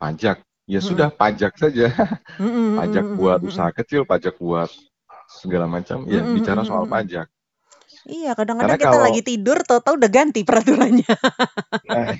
pajak, 0.00 0.44
ya 0.68 0.80
mm-mm, 0.80 0.88
sudah 0.88 1.08
pajak 1.12 1.52
saja, 1.56 1.88
mm-mm, 2.38 2.68
pajak 2.78 3.06
mm-mm, 3.08 3.18
buat 3.18 3.40
mm-mm, 3.42 3.48
usaha 3.48 3.70
kecil, 3.72 4.04
pajak 4.04 4.36
buat 4.38 4.68
segala 5.40 5.66
macam, 5.70 6.04
ya 6.08 6.22
bicara 6.28 6.62
soal 6.68 6.84
pajak. 6.88 7.26
Iya, 8.02 8.34
Karena 8.34 8.38
kadang-kadang 8.40 8.78
kita 8.78 8.90
kalau 8.90 9.04
lagi 9.06 9.20
tidur, 9.22 9.58
tahu-tahu 9.62 9.94
udah 9.98 10.10
ganti 10.10 10.40
peraturannya. 10.42 11.06
nah, 11.86 12.14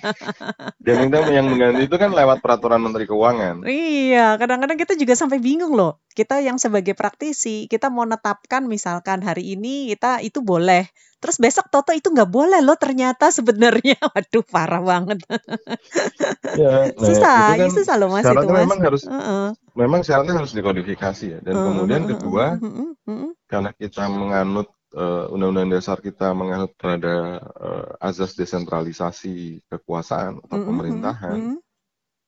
dan 0.83 0.97
kita 1.07 1.19
yang 1.31 1.47
mengganti 1.47 1.83
itu 1.87 1.97
kan 1.99 2.11
lewat 2.11 2.39
peraturan 2.43 2.83
Menteri 2.83 3.05
Keuangan. 3.07 3.63
Iya, 3.63 4.39
kadang-kadang 4.43 4.79
kita 4.79 4.95
juga 4.99 5.15
sampai 5.15 5.39
bingung 5.39 5.75
loh. 5.79 6.03
Kita 6.19 6.43
yang 6.43 6.59
sebagai 6.59 6.99
praktisi, 6.99 7.71
kita 7.71 7.91
mau 7.95 8.03
netapkan 8.03 8.67
misalkan 8.67 9.23
hari 9.23 9.55
ini 9.55 9.91
kita 9.95 10.19
itu 10.23 10.43
boleh. 10.43 10.91
Terus 11.23 11.39
besok 11.39 11.71
Toto 11.71 11.95
itu 11.95 12.11
nggak 12.11 12.27
boleh 12.27 12.59
loh 12.67 12.75
ternyata 12.75 13.31
sebenarnya. 13.31 13.95
Waduh, 14.15 14.43
parah 14.51 14.83
banget. 14.83 15.23
Ya, 16.53 16.93
nah 17.01 17.17
itu 17.41 17.51
Susah, 17.51 17.57
kan 17.57 17.69
ya 17.69 17.69
susah 17.73 17.95
loh 17.97 18.09
Mas 18.13 18.27
itu 18.29 18.47
Mas. 18.47 18.67
memang 18.67 18.79
harus 18.85 19.03
Heeh. 19.09 19.49
memang 19.79 20.01
syaratnya 20.05 20.35
harus 20.39 20.53
dikodifikasi 20.53 21.25
ya. 21.33 21.39
Dan 21.41 21.55
Heeh, 21.57 21.65
kemudian 21.65 22.03
heeh, 22.05 22.11
kedua, 22.19 22.45
heeh, 22.61 22.73
heeh, 22.77 22.91
heeh. 23.09 23.31
karena 23.51 23.71
kita 23.77 24.05
menganut 24.11 24.69
eh, 24.93 25.25
undang-undang 25.33 25.73
dasar 25.73 25.99
kita 26.01 26.33
menganut 26.37 26.73
pada 26.77 27.41
eh, 27.41 27.89
azas 28.01 28.37
desentralisasi 28.37 29.65
kekuasaan 29.69 30.41
atau 30.45 30.57
Mm-mm, 30.57 30.69
pemerintahan, 30.69 31.39
mm-mm. 31.39 31.59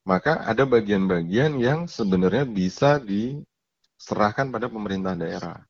maka 0.05 0.41
ada 0.45 0.65
bagian-bagian 0.65 1.57
yang 1.61 1.85
sebenarnya 1.85 2.45
bisa 2.45 2.97
diserahkan 3.01 4.49
pada 4.49 4.67
pemerintah 4.69 5.13
daerah. 5.15 5.61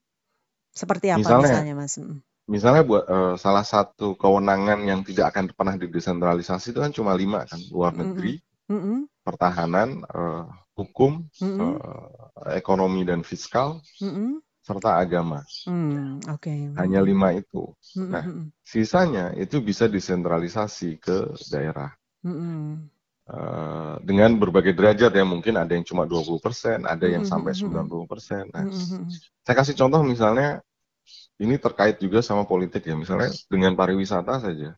Seperti 0.75 1.07
apa 1.11 1.23
Misalnya, 1.23 1.47
misalnya 1.47 1.73
Mas? 1.79 1.95
Mm. 1.95 2.19
misalnya 2.45 2.83
buat 2.85 3.03
eh, 3.09 3.35
salah 3.41 3.65
satu 3.65 4.13
kewenangan 4.19 4.79
yang 4.85 5.01
tidak 5.01 5.33
akan 5.33 5.49
pernah 5.55 5.75
didesentralisasi 5.79 6.75
itu 6.75 6.79
kan 6.83 6.93
cuma 6.93 7.17
lima 7.17 7.47
kan, 7.49 7.57
luar 7.71 7.95
negeri, 7.95 8.37
mm-mm, 8.69 9.09
pertahanan, 9.25 10.03
eh, 10.05 10.45
hukum, 10.75 11.25
mm-mm, 11.41 11.73
eh, 11.79 12.59
ekonomi 12.59 13.01
dan 13.07 13.23
fiskal, 13.25 13.81
mm-mm. 14.03 14.43
Serta 14.67 14.89
agama. 15.03 15.39
Hmm, 15.65 16.19
oke. 16.29 16.51
Hanya 16.79 16.99
lima 17.09 17.29
itu. 17.41 17.63
mm-mm, 17.95 18.13
Nah, 18.13 18.25
mm-mm, 18.25 18.51
sisanya 18.71 19.25
itu 19.43 19.57
bisa 19.69 19.85
disentralisasi 19.95 20.89
ke 21.05 21.17
daerah. 21.51 21.91
mm-mm, 22.23 22.89
Eh, 23.25 23.95
dengan 24.05 24.37
berbagai 24.37 24.77
derajat 24.77 25.09
ya, 25.17 25.25
mungkin 25.25 25.57
ada 25.57 25.73
yang 25.73 25.81
cuma 25.89 26.05
20%, 26.05 26.85
ada 26.85 27.09
yang 27.09 27.25
mm-mm, 27.25 27.25
sampai 27.25 27.57
mm-mm, 27.61 27.91
90%. 27.97 28.45
Nah, 28.53 28.65
mm-mm, 28.65 29.21
saya 29.45 29.55
kasih 29.61 29.75
contoh 29.79 30.01
misalnya, 30.05 30.61
ini 31.43 31.55
terkait 31.61 31.97
juga 32.03 32.19
sama 32.25 32.43
politik 32.45 32.83
ya, 32.89 32.95
misalnya 32.97 33.31
dengan 33.51 33.73
pariwisata 33.79 34.41
saja. 34.45 34.75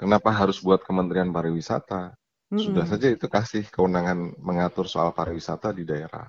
Kenapa 0.00 0.30
harus 0.34 0.58
buat 0.64 0.80
Kementerian 0.86 1.30
Pariwisata? 1.32 2.16
sudah 2.54 2.84
saja 2.84 3.08
itu 3.10 3.26
kasih 3.30 3.64
kewenangan 3.72 4.36
mengatur 4.42 4.84
soal 4.90 5.10
pariwisata 5.16 5.72
di 5.72 5.84
daerah. 5.88 6.28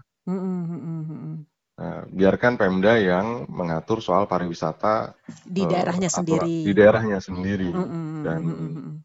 Nah, 1.79 2.05
biarkan 2.11 2.53
Pemda 2.59 2.93
yang 2.99 3.47
mengatur 3.49 3.99
soal 4.05 4.23
pariwisata 4.31 5.15
Di 5.55 5.61
eh, 5.61 5.71
daerahnya 5.71 6.09
aturan- 6.13 6.51
sendiri. 6.51 6.65
di 6.65 6.71
daerahnya 6.77 7.19
sendiri. 7.23 7.71
Mm-mm, 7.73 8.05
Dan 8.25 8.41
mm-mm, 8.45 8.69
mm-mm. 8.77 8.95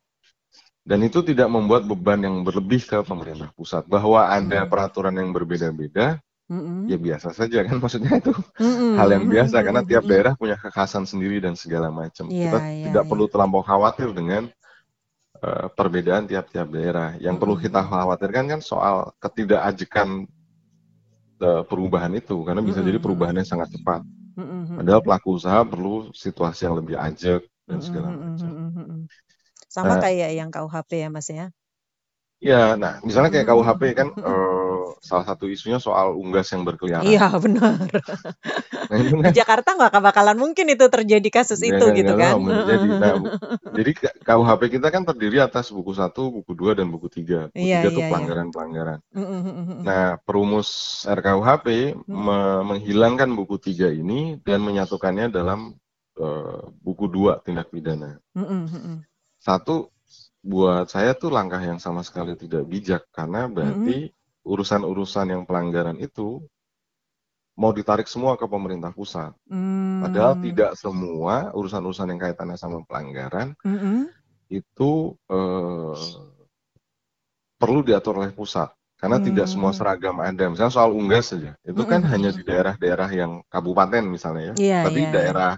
dan 0.86 1.02
itu 1.02 1.18
tidak 1.26 1.48
membuat 1.50 1.82
beban 1.82 2.20
yang 2.22 2.36
berlebih 2.46 2.78
ke 2.86 2.98
pemerintah 3.02 3.50
pusat 3.58 3.82
bahwa 3.90 4.30
ada 4.30 4.62
Hmm. 4.62 4.70
peraturan 4.70 5.14
yang 5.18 5.34
berbeda-beda 5.34 6.22
Mm-mm. 6.50 6.86
ya 6.86 6.96
biasa 6.98 7.34
saja 7.34 7.62
kan 7.66 7.76
maksudnya 7.82 8.12
itu 8.22 8.32
Mm-mm, 8.60 8.94
hal 8.98 9.08
yang 9.10 9.26
biasa 9.26 9.56
mm-mm, 9.58 9.66
karena 9.66 9.82
tiap 9.82 10.04
daerah 10.06 10.32
punya 10.38 10.56
kekhasan 10.58 11.04
sendiri 11.10 11.42
dan 11.42 11.54
segala 11.58 11.90
macam. 11.90 12.30
Iya, 12.30 12.42
Kita 12.42 12.58
iya, 12.70 12.86
tidak 12.86 13.04
iya. 13.04 13.10
perlu 13.10 13.26
terlampau 13.32 13.62
khawatir 13.66 14.10
dengan 14.14 14.48
eh, 15.42 15.66
perbedaan 15.76 16.24
tiap-tiap 16.30 16.68
daerah. 16.70 17.08
Yang 17.20 17.36
perlu 17.40 17.54
Mm-mm. 17.54 17.64
kita 17.64 17.80
khawatirkan 17.84 18.44
kan 18.52 18.60
soal 18.62 18.96
ketidakajekan 19.22 20.08
eh, 21.42 21.62
perubahan 21.70 22.12
itu 22.20 22.36
karena 22.46 22.62
bisa 22.64 22.80
Mm-mm, 22.80 22.88
jadi 22.88 22.98
perubahannya 23.02 23.44
sangat 23.46 23.68
cepat. 23.76 24.00
Mm-mm. 24.38 24.66
Padahal 24.76 25.00
pelaku 25.04 25.28
usaha 25.38 25.60
perlu 25.66 26.10
situasi 26.14 26.68
yang 26.68 26.76
lebih 26.80 26.96
ajak 27.00 27.42
dan 27.68 27.80
segala 27.84 28.10
macam. 28.14 28.52
mm-mm. 28.76 29.08
Sama 29.74 29.94
Nah, 29.94 30.02
kayak 30.02 30.30
yang 30.38 30.50
KUHP 30.54 30.90
ya 31.04 31.08
Mas 31.14 31.28
ya. 31.38 31.46
Ya, 32.50 32.76
nah 32.82 32.92
misalnya 33.06 33.30
kayak 33.32 33.46
KUHP 33.48 33.82
kan 33.98 34.08
mm-mm. 34.16 34.40
Salah 35.02 35.24
satu 35.28 35.44
isunya 35.54 35.78
soal 35.86 36.14
unggas 36.22 36.48
yang 36.54 36.62
berkeliaran. 36.68 37.06
Iya 37.06 37.26
benar. 37.44 37.88
Nah 38.90 38.98
itu 39.02 39.14
Di 39.24 39.30
Jakarta 39.34 39.68
nggak 39.76 39.92
bakalan 40.02 40.36
mungkin 40.38 40.66
itu 40.70 40.86
terjadi 40.86 41.28
kasus 41.32 41.60
nggak 41.64 41.78
itu 41.78 41.84
nggak 41.84 41.96
gitu 41.98 42.12
nggak 42.16 42.18
kan. 42.22 42.34
menjadi. 42.46 42.88
Nah, 43.02 43.12
jadi 43.76 43.90
KUHP 44.26 44.62
kita 44.76 44.88
kan 44.94 45.02
terdiri 45.08 45.38
atas 45.42 45.66
buku 45.74 45.92
satu, 46.00 46.22
buku 46.36 46.52
dua, 46.60 46.72
dan 46.78 46.86
buku 46.94 47.08
tiga. 47.10 47.48
Buku 47.52 47.66
Iya 47.66 47.78
tiga 47.78 47.88
itu 47.92 48.00
iya 48.00 48.08
iya. 48.08 48.08
pelanggaran-pelanggaran. 48.08 48.98
Mm-mm, 49.16 49.88
Nah, 49.88 50.04
perumus 50.26 50.68
RKUHP 51.08 51.66
me- 52.08 52.62
menghilangkan 52.70 53.30
buku 53.38 53.56
tiga 53.62 53.88
ini 53.92 54.38
dan 54.46 54.60
menyatukannya 54.66 55.26
dalam 55.32 55.60
eh, 56.20 56.60
buku 56.84 57.04
dua 57.12 57.32
tindak 57.44 57.68
pidana. 57.74 58.18
Satu, 59.46 59.76
buat 60.50 60.86
saya 60.94 61.12
tuh 61.22 61.30
langkah 61.36 61.58
yang 61.70 61.80
sama 61.86 62.02
sekali 62.08 62.32
tidak 62.42 62.62
bijak 62.72 63.02
karena 63.16 63.40
berarti 63.48 64.12
urusan-urusan 64.46 65.26
yang 65.34 65.42
pelanggaran 65.48 65.98
itu 65.98 66.40
mau 67.60 67.72
ditarik 67.72 68.06
semua 68.06 68.36
ke 68.40 68.46
pemerintah 68.46 68.92
pusat. 68.92 69.32
Padahal 70.00 70.36
Mm. 70.36 70.44
tidak 70.44 70.70
semua 70.76 71.50
urusan-urusan 71.56 72.08
yang 72.12 72.20
kaitannya 72.20 72.56
sama 72.60 72.84
pelanggaran 72.84 73.56
Mm-mm. 73.66 74.06
itu 74.52 75.16
eh, 75.32 75.96
perlu 77.60 77.80
diatur 77.82 78.20
oleh 78.22 78.32
pusat. 78.32 78.70
Karena 78.96 79.20
tidak 79.20 79.44
semua 79.44 79.72
Mm. 79.72 79.76
seragam 79.76 80.16
ada. 80.24 80.44
Misalnya 80.48 80.72
soal 80.72 80.90
unggas 80.96 81.32
saja, 81.32 81.52
itu 81.68 81.82
kan 81.84 82.00
Mm-mm, 82.00 82.12
hanya 82.12 82.30
di 82.32 82.42
daerah-daerah 82.48 83.08
yang 83.12 83.32
kabupaten 83.52 84.04
misalnya 84.08 84.42
ya. 84.52 84.54
Iya 84.56 84.76
Tapi 84.88 84.98
iya. 85.00 85.08
daerah 85.12 85.52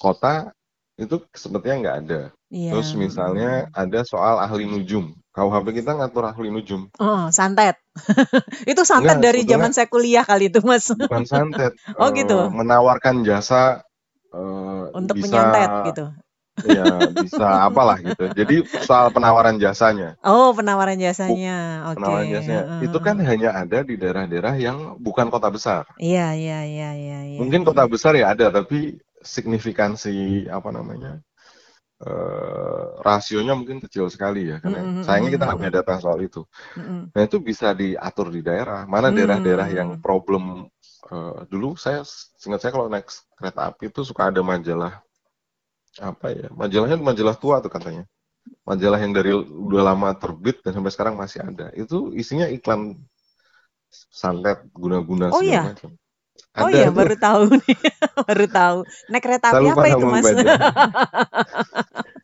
kota 0.00 0.52
itu 0.98 1.16
sepertinya 1.30 1.76
nggak 1.78 1.96
ada. 2.04 2.20
Iya. 2.50 2.74
Terus 2.74 2.90
misalnya 2.98 3.70
ada 3.70 4.02
soal 4.02 4.42
ahli 4.42 4.66
nujum. 4.66 5.14
KUHP 5.30 5.70
kita 5.70 5.94
ngatur 5.94 6.26
ahli 6.26 6.50
nujum. 6.50 6.90
Oh, 6.98 7.30
santet. 7.30 7.78
Itu 8.70 8.82
santet 8.82 9.22
Enggak, 9.22 9.26
dari 9.30 9.40
zaman 9.46 9.70
saya 9.70 9.86
kuliah 9.86 10.26
kali 10.26 10.50
itu, 10.50 10.58
Mas. 10.66 10.90
bukan 10.90 11.22
santet. 11.26 11.78
Oh 12.02 12.10
gitu. 12.10 12.50
menawarkan 12.50 13.22
jasa 13.22 13.86
eh, 14.34 14.84
Untuk 14.94 15.14
bisa 15.22 15.30
menyantet 15.30 15.70
gitu. 15.94 16.04
ya 16.66 16.84
bisa 17.14 17.46
apalah 17.70 18.02
gitu. 18.02 18.34
Jadi 18.34 18.66
soal 18.82 19.14
penawaran 19.14 19.62
jasanya. 19.62 20.18
Oh, 20.26 20.50
penawaran 20.50 20.98
jasanya. 20.98 21.86
Oke. 21.94 22.02
penawaran 22.02 22.26
jasanya 22.34 22.62
itu 22.82 22.98
kan 22.98 23.22
hanya 23.22 23.54
ada 23.54 23.86
di 23.86 23.94
daerah-daerah 23.94 24.58
yang 24.58 24.98
bukan 24.98 25.30
kota 25.30 25.54
besar. 25.54 25.86
Iya, 26.02 26.34
iya, 26.34 26.66
iya, 26.66 26.90
iya, 26.98 27.18
iya. 27.30 27.38
Mungkin 27.38 27.62
kota 27.62 27.86
besar 27.86 28.18
ya 28.18 28.34
ada, 28.34 28.50
tapi 28.50 28.98
signifikansi 29.36 30.14
apa 30.56 30.68
namanya 30.76 31.10
eh, 32.06 32.84
rasionya 33.06 33.52
mungkin 33.58 33.78
kecil 33.84 34.06
sekali 34.14 34.50
ya. 34.52 34.56
Karena 34.64 34.80
Mm-mm, 34.86 34.98
sayangnya 35.04 35.30
kita 35.36 35.44
nggak 35.48 35.58
punya 35.60 35.72
data 35.78 35.92
soal 36.04 36.18
itu. 36.28 36.42
mm-mm. 36.76 37.12
Nah 37.14 37.22
itu 37.28 37.38
bisa 37.42 37.68
diatur 37.76 38.28
di 38.36 38.40
daerah. 38.48 38.80
Mana 38.94 39.08
daerah-daerah 39.16 39.68
yang 39.78 39.90
Hmm. 39.90 40.02
problem 40.04 40.68
eh, 41.12 41.38
dulu 41.52 41.68
saya 41.78 42.00
singkat 42.40 42.60
saya 42.62 42.72
kalau 42.76 42.88
naik 42.92 43.08
kereta 43.38 43.60
api 43.70 43.84
itu 43.92 44.00
suka 44.06 44.30
ada 44.30 44.40
majalah 44.44 45.00
apa 46.10 46.26
ya 46.30 46.46
majalahnya 46.60 46.96
majalah 47.08 47.34
tua 47.42 47.56
tuh 47.64 47.70
katanya 47.76 48.02
majalah 48.68 48.98
yang 49.04 49.12
dari 49.18 49.32
udah 49.68 49.82
lama 49.90 50.08
terbit 50.22 50.56
dan 50.64 50.72
sampai 50.76 50.92
sekarang 50.94 51.16
masih 51.22 51.40
ada 51.48 51.66
itu 51.82 51.98
isinya 52.22 52.46
iklan 52.56 52.82
santet 54.20 54.58
guna-guna 54.80 55.28
Oh 55.30 55.40
segala 55.40 55.58
iya. 55.58 55.68
macam 55.68 55.90
Oh 56.58 56.66
ada 56.66 56.74
iya, 56.74 56.88
itu 56.90 56.94
baru 56.94 57.14
tahu 57.14 57.42
nih. 57.54 57.76
baru 58.28 58.46
tahu. 58.50 58.78
Naik 59.10 59.22
kereta 59.22 59.46
api 59.54 59.66
apa 59.70 59.86
itu, 59.94 60.06
Mas? 60.10 60.26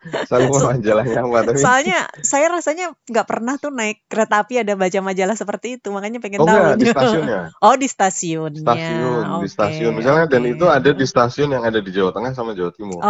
majalah 0.05 0.29
saya 0.29 0.41
lupa 0.45 0.59
majalahnya 0.73 1.19
apa 1.25 1.39
tapi 1.49 1.63
Soalnya 1.63 1.99
saya 2.25 2.47
rasanya 2.51 2.85
nggak 3.11 3.27
pernah 3.31 3.55
tuh 3.63 3.71
naik 3.79 4.05
kereta 4.11 4.35
api 4.45 4.55
ada 4.63 4.73
baca 4.77 4.99
majalah 5.01 5.37
seperti 5.39 5.67
itu, 5.81 5.89
makanya 5.95 6.19
pengen 6.25 6.41
oh 6.41 6.47
tahu. 6.49 6.61
enggak 6.65 6.77
di 6.81 6.87
stasiunnya 6.93 7.41
Oh, 7.65 7.75
di 7.83 7.87
stasiunnya. 7.89 8.59
stasiun 8.63 9.25
di 9.41 9.47
Oke, 9.47 9.55
stasiun 9.55 9.93
misalnya 9.99 10.25
dan 10.33 10.43
oke. 10.43 10.53
itu 10.53 10.65
ada 10.77 10.91
di 11.01 11.05
stasiun 11.13 11.49
yang 11.55 11.65
ada 11.69 11.81
di 11.87 11.91
Jawa 11.97 12.11
Tengah 12.17 12.33
sama 12.39 12.53
Jawa 12.59 12.73
Timur 12.79 13.05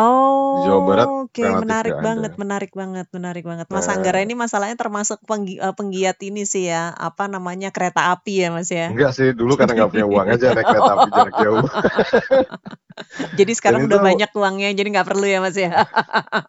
di 0.55 0.59
Jawa 0.67 0.81
Barat 0.89 1.11
Oh, 1.11 1.27
oke, 1.27 1.43
relatif 1.43 1.63
menarik 1.63 1.87
nggak 1.87 2.01
ada 2.05 2.07
banget, 2.07 2.33
menarik 2.43 2.73
banget, 2.81 3.07
menarik 3.17 3.45
banget. 3.51 3.67
Mas 3.75 3.87
nah 3.87 3.95
Anggara 3.95 4.19
ini 4.27 4.35
masalahnya 4.45 4.77
termasuk 4.83 5.19
penggi- 5.29 5.61
eh, 5.63 5.75
penggiat 5.79 6.19
ini 6.29 6.43
sih 6.53 6.65
ya, 6.73 6.91
apa 7.09 7.25
namanya 7.35 7.69
kereta 7.77 8.01
api 8.15 8.33
ya, 8.43 8.49
Mas 8.55 8.71
ya. 8.71 8.87
enggak 8.91 9.11
sih 9.17 9.29
dulu 9.33 9.53
karena 9.59 9.73
nggak 9.77 9.91
punya 9.93 10.07
uang 10.13 10.29
aja 10.35 10.47
naik 10.53 10.69
kereta 10.69 10.91
api 11.01 11.09
jarak 11.17 11.35
jauh 11.41 11.65
Jadi 13.39 13.53
dan 13.65 13.77
sekarang 13.77 13.83
itu 13.87 13.97
udah 13.97 14.01
banyak 14.01 14.31
uangnya, 14.35 14.69
jadi 14.75 14.89
nggak 14.95 15.09
perlu 15.09 15.27
ya, 15.27 15.39
Mas 15.43 15.57
ya. 15.59 15.71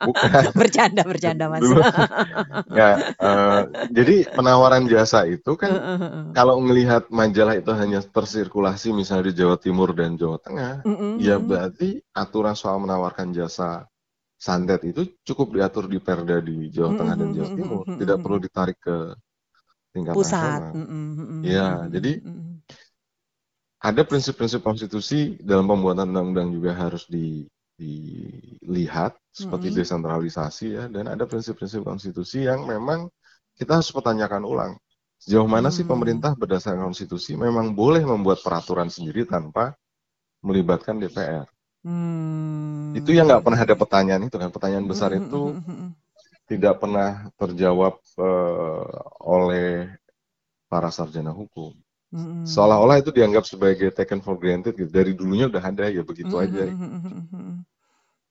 bukan 0.05 0.31
bercanda, 0.59 1.01
bercanda, 1.05 1.45
Mas. 1.49 1.67
ya 2.79 2.89
eh, 3.21 3.61
jadi 3.91 4.15
penawaran 4.35 4.85
jasa 4.89 5.25
itu 5.29 5.51
kan 5.57 5.71
Heeh, 5.71 5.97
heeh. 6.01 6.25
kalau 6.35 6.59
melihat 6.61 7.07
majalah 7.09 7.55
itu 7.57 7.71
hanya 7.73 7.99
tersirkulasi 8.03 8.91
misalnya 8.93 9.31
di 9.31 9.35
Jawa 9.41 9.57
Timur 9.59 9.89
dan 9.95 10.19
Jawa 10.19 10.37
Tengah 10.41 10.75
Mm-mm, 10.85 11.13
ya 11.17 11.35
mm-mm. 11.39 11.49
berarti 11.49 12.03
aturan 12.13 12.55
soal 12.57 12.77
menawarkan 12.83 13.31
jasa 13.31 13.87
santet 14.37 14.83
itu 14.85 15.01
cukup 15.27 15.55
diatur 15.57 15.85
di 15.87 15.99
Perda 16.03 16.37
di 16.43 16.69
Jawa 16.71 16.91
Tengah 16.97 17.15
dan 17.17 17.29
Jawa 17.33 17.49
Timur 17.55 17.83
tidak 17.95 18.17
perlu 18.23 18.37
ditarik 18.43 18.77
ke 18.81 18.97
tingkat 19.95 20.17
Pusat. 20.17 20.61
nasional 20.61 20.73
ya 21.41 21.87
jadi 21.89 22.11
ada 23.85 24.01
prinsip-prinsip 24.03 24.61
konstitusi 24.65 25.37
dalam 25.39 25.69
pembuatan 25.69 26.09
undang-undang 26.11 26.49
juga 26.51 26.71
harus 26.75 27.05
di- 27.07 27.47
dilihat 27.75 29.13
seperti 29.29 29.67
Mm-mm. 29.67 29.75
desentralisasi 29.75 30.65
ya 30.77 30.83
dan 30.87 31.11
ada 31.13 31.25
prinsip-prinsip 31.27 31.81
konstitusi 31.83 32.47
yang 32.47 32.63
memang 32.63 33.11
kita 33.59 33.79
harus 33.79 33.91
pertanyakan 33.91 34.43
ulang 34.47 34.73
sejauh 35.19 35.47
mana 35.47 35.69
sih 35.75 35.83
Hmm. 35.83 35.91
pemerintah 35.91 36.31
berdasarkan 36.39 36.87
konstitusi 36.91 37.35
memang 37.35 37.75
boleh 37.75 38.03
membuat 38.07 38.39
peraturan 38.45 38.87
sendiri 38.87 39.27
tanpa 39.27 39.75
melibatkan 40.45 40.97
DPR 41.01 41.47
Hmm. 41.83 42.99
itu 42.99 43.11
yang 43.13 43.25
nggak 43.29 43.43
pernah 43.45 43.61
ada 43.65 43.75
pertanyaan 43.77 44.23
itu 44.27 44.37
kan 44.41 44.49
pertanyaan 44.55 44.87
besar 44.89 45.11
Mm-mm, 45.15 45.21
itu 45.21 45.59
tidak 46.49 46.77
pernah 46.81 47.29
terjawab 47.39 47.93
eh, 48.21 48.85
oleh 49.25 49.89
para 50.71 50.89
sarjana 50.93 51.31
hukum 51.33 51.73
mm-mm. 52.15 52.47
seolah-olah 52.47 53.03
itu 53.03 53.11
dianggap 53.11 53.43
sebagai 53.43 53.91
taken 53.91 54.23
for 54.23 54.39
granted 54.39 54.73
gitu 54.79 54.87
dari 54.87 55.11
dulunya 55.11 55.51
udah 55.51 55.61
ada 55.61 55.91
ya 55.91 56.01
begitu 56.01 56.31
Mm-mm, 56.31 56.45
aja 56.47 56.63
mm-mm, 56.71 57.01
mm-mm. 57.29 57.55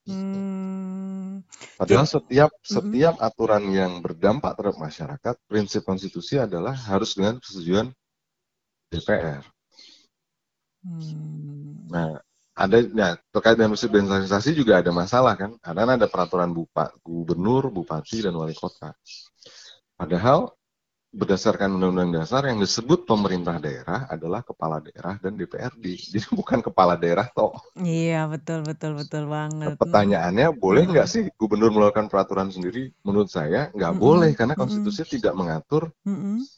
Hmm. 0.05 1.41
Padahal 1.81 2.05
setiap 2.05 2.53
setiap 2.61 3.17
aturan 3.25 3.65
yang 3.73 4.05
berdampak 4.05 4.53
terhadap 4.53 4.77
masyarakat, 4.77 5.35
prinsip 5.49 5.81
konstitusi 5.81 6.37
adalah 6.37 6.77
harus 6.77 7.17
dengan 7.17 7.41
persetujuan 7.41 7.89
DPR. 8.93 9.41
Hmm. 10.85 11.89
Nah, 11.89 12.21
ada 12.53 12.77
ya, 12.85 13.17
terkait 13.33 13.57
dengan 13.57 13.73
prinsip 13.73 13.91
desentralisasi 13.97 14.51
juga 14.53 14.85
ada 14.85 14.93
masalah 14.93 15.35
kan? 15.41 15.57
Karena 15.59 15.97
ada 15.97 16.07
peraturan 16.07 16.53
bupa, 16.53 16.93
gubernur, 17.01 17.73
bupati, 17.73 18.29
dan 18.29 18.37
wali 18.37 18.53
kota. 18.53 18.93
Padahal 19.97 20.53
berdasarkan 21.21 21.71
undang-undang 21.77 22.11
dasar 22.19 22.43
yang 22.51 22.59
disebut 22.65 23.01
pemerintah 23.11 23.57
daerah 23.67 24.01
adalah 24.15 24.41
kepala 24.49 24.77
daerah 24.87 25.15
dan 25.23 25.33
DPRD. 25.39 25.85
Jadi 26.13 26.27
bukan 26.39 26.61
kepala 26.67 26.95
daerah 27.03 27.27
toh. 27.37 27.55
Iya 27.89 28.17
betul 28.33 28.59
betul 28.69 28.91
betul 29.01 29.23
Nah, 29.65 29.73
banget. 29.77 29.79
pertanyaannya 29.81 30.47
boleh 30.63 30.83
nggak 30.91 31.09
sih 31.13 31.23
gubernur 31.41 31.71
mengeluarkan 31.73 32.07
peraturan 32.13 32.49
sendiri? 32.55 32.83
Menurut 33.07 33.29
saya 33.37 33.61
nggak 33.77 33.95
Mm-mm, 33.95 34.05
boleh 34.05 34.31
karena 34.39 34.55
konstitusi 34.61 35.03
tidak 35.15 35.33
mengatur 35.41 35.83
mm-mm. 36.07 36.49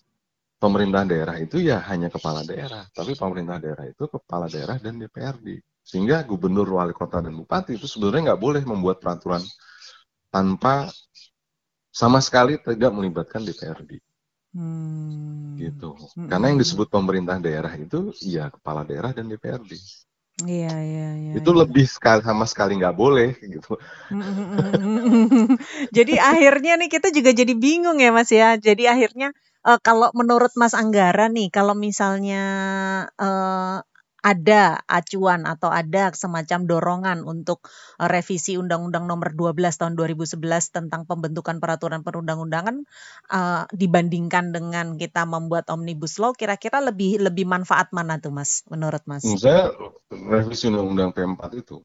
pemerintah 0.63 1.03
daerah 1.11 1.37
itu 1.45 1.57
ya 1.61 1.77
hanya 1.91 2.09
kepala 2.15 2.41
daerah, 2.51 2.83
tapi 2.97 3.13
pemerintah 3.23 3.57
daerah 3.65 3.85
itu 3.93 4.05
kepala 4.09 4.47
daerah 4.55 4.77
dan 4.85 4.95
DPRD. 5.01 5.49
Sehingga 5.87 6.17
gubernur, 6.27 6.67
wali 6.79 6.91
kota, 7.01 7.23
dan 7.23 7.35
bupati 7.39 7.79
itu 7.79 7.87
sebenarnya 7.87 8.35
nggak 8.35 8.43
boleh 8.43 8.63
membuat 8.67 8.99
peraturan 9.03 9.43
tanpa 10.35 10.91
sama 12.01 12.19
sekali 12.27 12.55
tidak 12.63 12.91
melibatkan 12.97 13.43
DPRD. 13.47 13.91
Hmm. 14.57 15.61
Gitu. 15.61 15.93
Mm-mm. 15.93 16.33
Karena 16.33 16.49
yang 16.49 16.61
disebut 16.61 16.89
pemerintah 16.89 17.37
daerah 17.37 17.73
itu 17.77 18.17
ya 18.25 18.49
kepala 18.49 18.89
daerah 18.89 19.13
dan 19.13 19.29
DPRD. 19.29 19.77
Iya, 20.45 20.69
iya, 20.69 21.09
iya. 21.17 21.33
itu 21.41 21.49
iya. 21.49 21.61
lebih 21.65 21.89
sekali 21.89 22.21
sama 22.21 22.45
sekali 22.45 22.77
nggak 22.77 22.93
boleh 22.93 23.41
gitu. 23.41 23.81
Jadi 25.97 26.21
akhirnya 26.21 26.77
nih 26.77 26.93
kita 26.93 27.09
juga 27.09 27.33
jadi 27.33 27.57
bingung 27.57 27.97
ya 28.05 28.13
Mas 28.13 28.29
ya. 28.29 28.61
Jadi 28.61 28.85
akhirnya 28.85 29.33
eh, 29.65 29.79
kalau 29.81 30.13
menurut 30.13 30.53
Mas 30.61 30.77
Anggara 30.77 31.33
nih, 31.33 31.49
kalau 31.49 31.73
misalnya 31.73 32.45
eh, 33.17 33.81
ada 34.27 34.83
acuan 34.91 35.47
atau 35.47 35.71
ada 35.71 36.11
semacam 36.11 36.67
dorongan 36.67 37.23
untuk 37.23 37.63
eh, 38.03 38.11
revisi 38.11 38.59
Undang-Undang 38.59 39.07
Nomor 39.07 39.39
12 39.39 39.79
Tahun 39.79 39.95
2011 39.95 40.43
tentang 40.75 41.07
pembentukan 41.07 41.63
peraturan 41.63 42.03
perundang-undangan 42.03 42.83
eh, 43.31 43.65
dibandingkan 43.71 44.51
dengan 44.51 44.99
kita 44.99 45.23
membuat 45.31 45.71
omnibus 45.71 46.19
law, 46.19 46.35
kira-kira 46.35 46.83
lebih 46.83 47.23
lebih 47.23 47.47
manfaat 47.47 47.95
mana 47.95 48.19
tuh 48.19 48.35
Mas? 48.35 48.67
Menurut 48.67 49.07
Mas? 49.07 49.23
Menurut 49.23 49.43
saya 49.47 49.71
revisi 50.11 50.67
undang-undang 50.67 51.15
P4 51.15 51.43
itu 51.55 51.79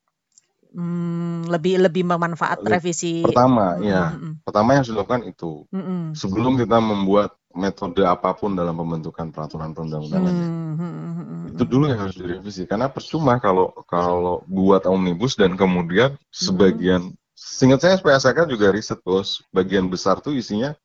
Hmm, 0.72 1.44
lebih 1.52 1.84
lebih 1.84 2.08
memanfaat 2.08 2.64
revisi. 2.64 3.20
pertama 3.28 3.76
Mm, 3.76 3.92
ya 3.92 4.04
mm, 4.08 4.16
mm, 4.24 4.34
pertama 4.48 4.70
yang 4.80 4.88
dilakukan 4.88 5.28
itu 5.28 5.68
mm, 5.68 5.84
mm. 5.84 6.04
sebelum 6.16 6.56
kita 6.56 6.80
membuat 6.80 7.36
metode 7.56 8.02
apa 8.06 8.32
pun 8.40 8.52
dalam 8.56 8.76
pembentukan 8.78 9.28
peraturan 9.34 9.72
perundang-undangan 9.76 10.36
ya. 10.38 10.50
Hmm, 10.52 10.76
hmm, 10.80 10.94
hmm, 10.94 11.14
hmm, 11.22 11.42
itu 11.52 11.64
dulu 11.66 11.90
yang 11.90 12.00
harus 12.06 12.16
direvisi 12.18 12.64
karena 12.70 12.88
percuma 12.88 13.42
kalau 13.42 13.74
kalau 13.90 14.46
buat 14.46 14.86
omnibus 14.86 15.34
dan 15.34 15.58
kemudian 15.58 16.14
sebagian 16.30 17.12
seingat 17.34 17.82
saya 17.82 17.94
SPSK 17.98 18.46
juga 18.46 18.70
riset 18.70 19.02
bos 19.02 19.42
bagian 19.50 19.90
besar 19.90 20.22
tuh 20.22 20.38
isinya 20.38 20.78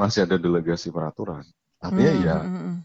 masih 0.00 0.26
ada 0.26 0.36
delegasi 0.40 0.88
peraturan 0.90 1.44
artinya 1.82 2.12
Hmm, 2.12 2.24
ya 2.26 2.36
hmm, 2.42 2.58
hmm. 2.58 2.76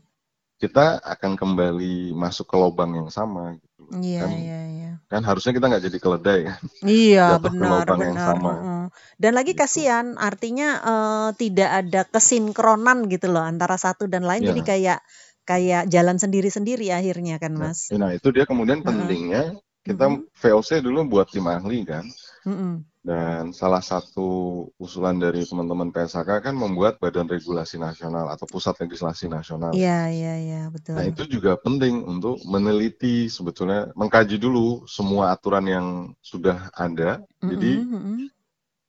kita 0.57 0.97
akan 1.05 1.37
kembali 1.37 2.13
masuk 2.17 2.45
ke 2.49 2.55
lubang 2.57 2.91
yang 2.97 3.09
sama 3.13 3.53
gitu 3.61 3.83
Iya, 4.03 4.19
kan 4.21 4.31
iya, 4.41 4.59
iya. 4.75 4.89
kan 5.11 5.21
harusnya 5.27 5.51
kita 5.55 5.65
nggak 5.69 5.85
jadi 5.87 5.97
keledai 6.03 6.39
kan 6.49 6.61
Iya, 6.95 7.21
jatuh 7.29 7.51
ke 7.57 7.63
benar, 7.63 7.71
lubang 7.71 8.01
yang 8.07 8.19
benar. 8.19 8.27
sama 8.27 8.53
mm-mm. 8.53 8.76
Dan 9.21 9.33
lagi 9.37 9.53
gitu 9.53 9.61
kasihan, 9.61 10.15
artinya 10.19 10.69
eh, 10.81 11.29
tidak 11.41 11.69
ada 11.69 12.01
kesinkronan 12.07 13.07
gitu 13.11 13.27
loh 13.31 13.43
antara 13.43 13.75
satu 13.75 14.05
dan 14.09 14.23
lain. 14.25 14.43
Jadi 14.45 14.61
ya 14.61 14.67
kayak 14.67 14.99
kayak 15.47 15.83
jalan 15.87 16.17
sendiri-sendiri 16.19 16.91
akhirnya 16.91 17.39
kan, 17.39 17.55
nah, 17.55 17.71
Mas. 17.71 17.87
nah 17.95 18.11
itu 18.11 18.27
dia 18.35 18.43
kemudian 18.43 18.83
pentingnya 18.83 19.55
kita 19.87 20.05
Mm-mm, 20.11 20.27
VOC 20.35 20.83
dulu 20.83 21.07
buat 21.07 21.31
tim 21.31 21.47
ahli 21.47 21.87
kan 21.87 22.03
mm-mm. 22.43 22.83
Dan 23.07 23.55
salah 23.55 23.79
satu 23.79 24.27
usulan 24.75 25.15
dari 25.15 25.47
teman-teman 25.47 25.95
PSHK 25.95 26.43
kan 26.51 26.55
membuat 26.59 26.99
Badan 26.99 27.31
Regulasi 27.31 27.79
Nasional 27.79 28.27
atau 28.27 28.43
Pusat 28.43 28.83
Legislasi 28.83 29.31
Nasional. 29.31 29.71
Iya, 29.71 30.11
iya, 30.11 30.33
iya, 30.43 30.61
Nah, 30.67 30.73
betul. 30.75 31.07
itu 31.07 31.23
juga 31.39 31.55
penting 31.55 32.03
untuk 32.03 32.35
meneliti 32.43 33.31
sebetulnya, 33.31 33.95
mengkaji 33.95 34.35
dulu 34.35 34.83
semua 34.91 35.31
aturan 35.31 35.63
yang 35.71 35.87
sudah 36.19 36.67
ada. 36.75 37.23
Jadi, 37.39 37.79
Mm-mm, 37.79 37.95
mm-mm, 37.95 38.17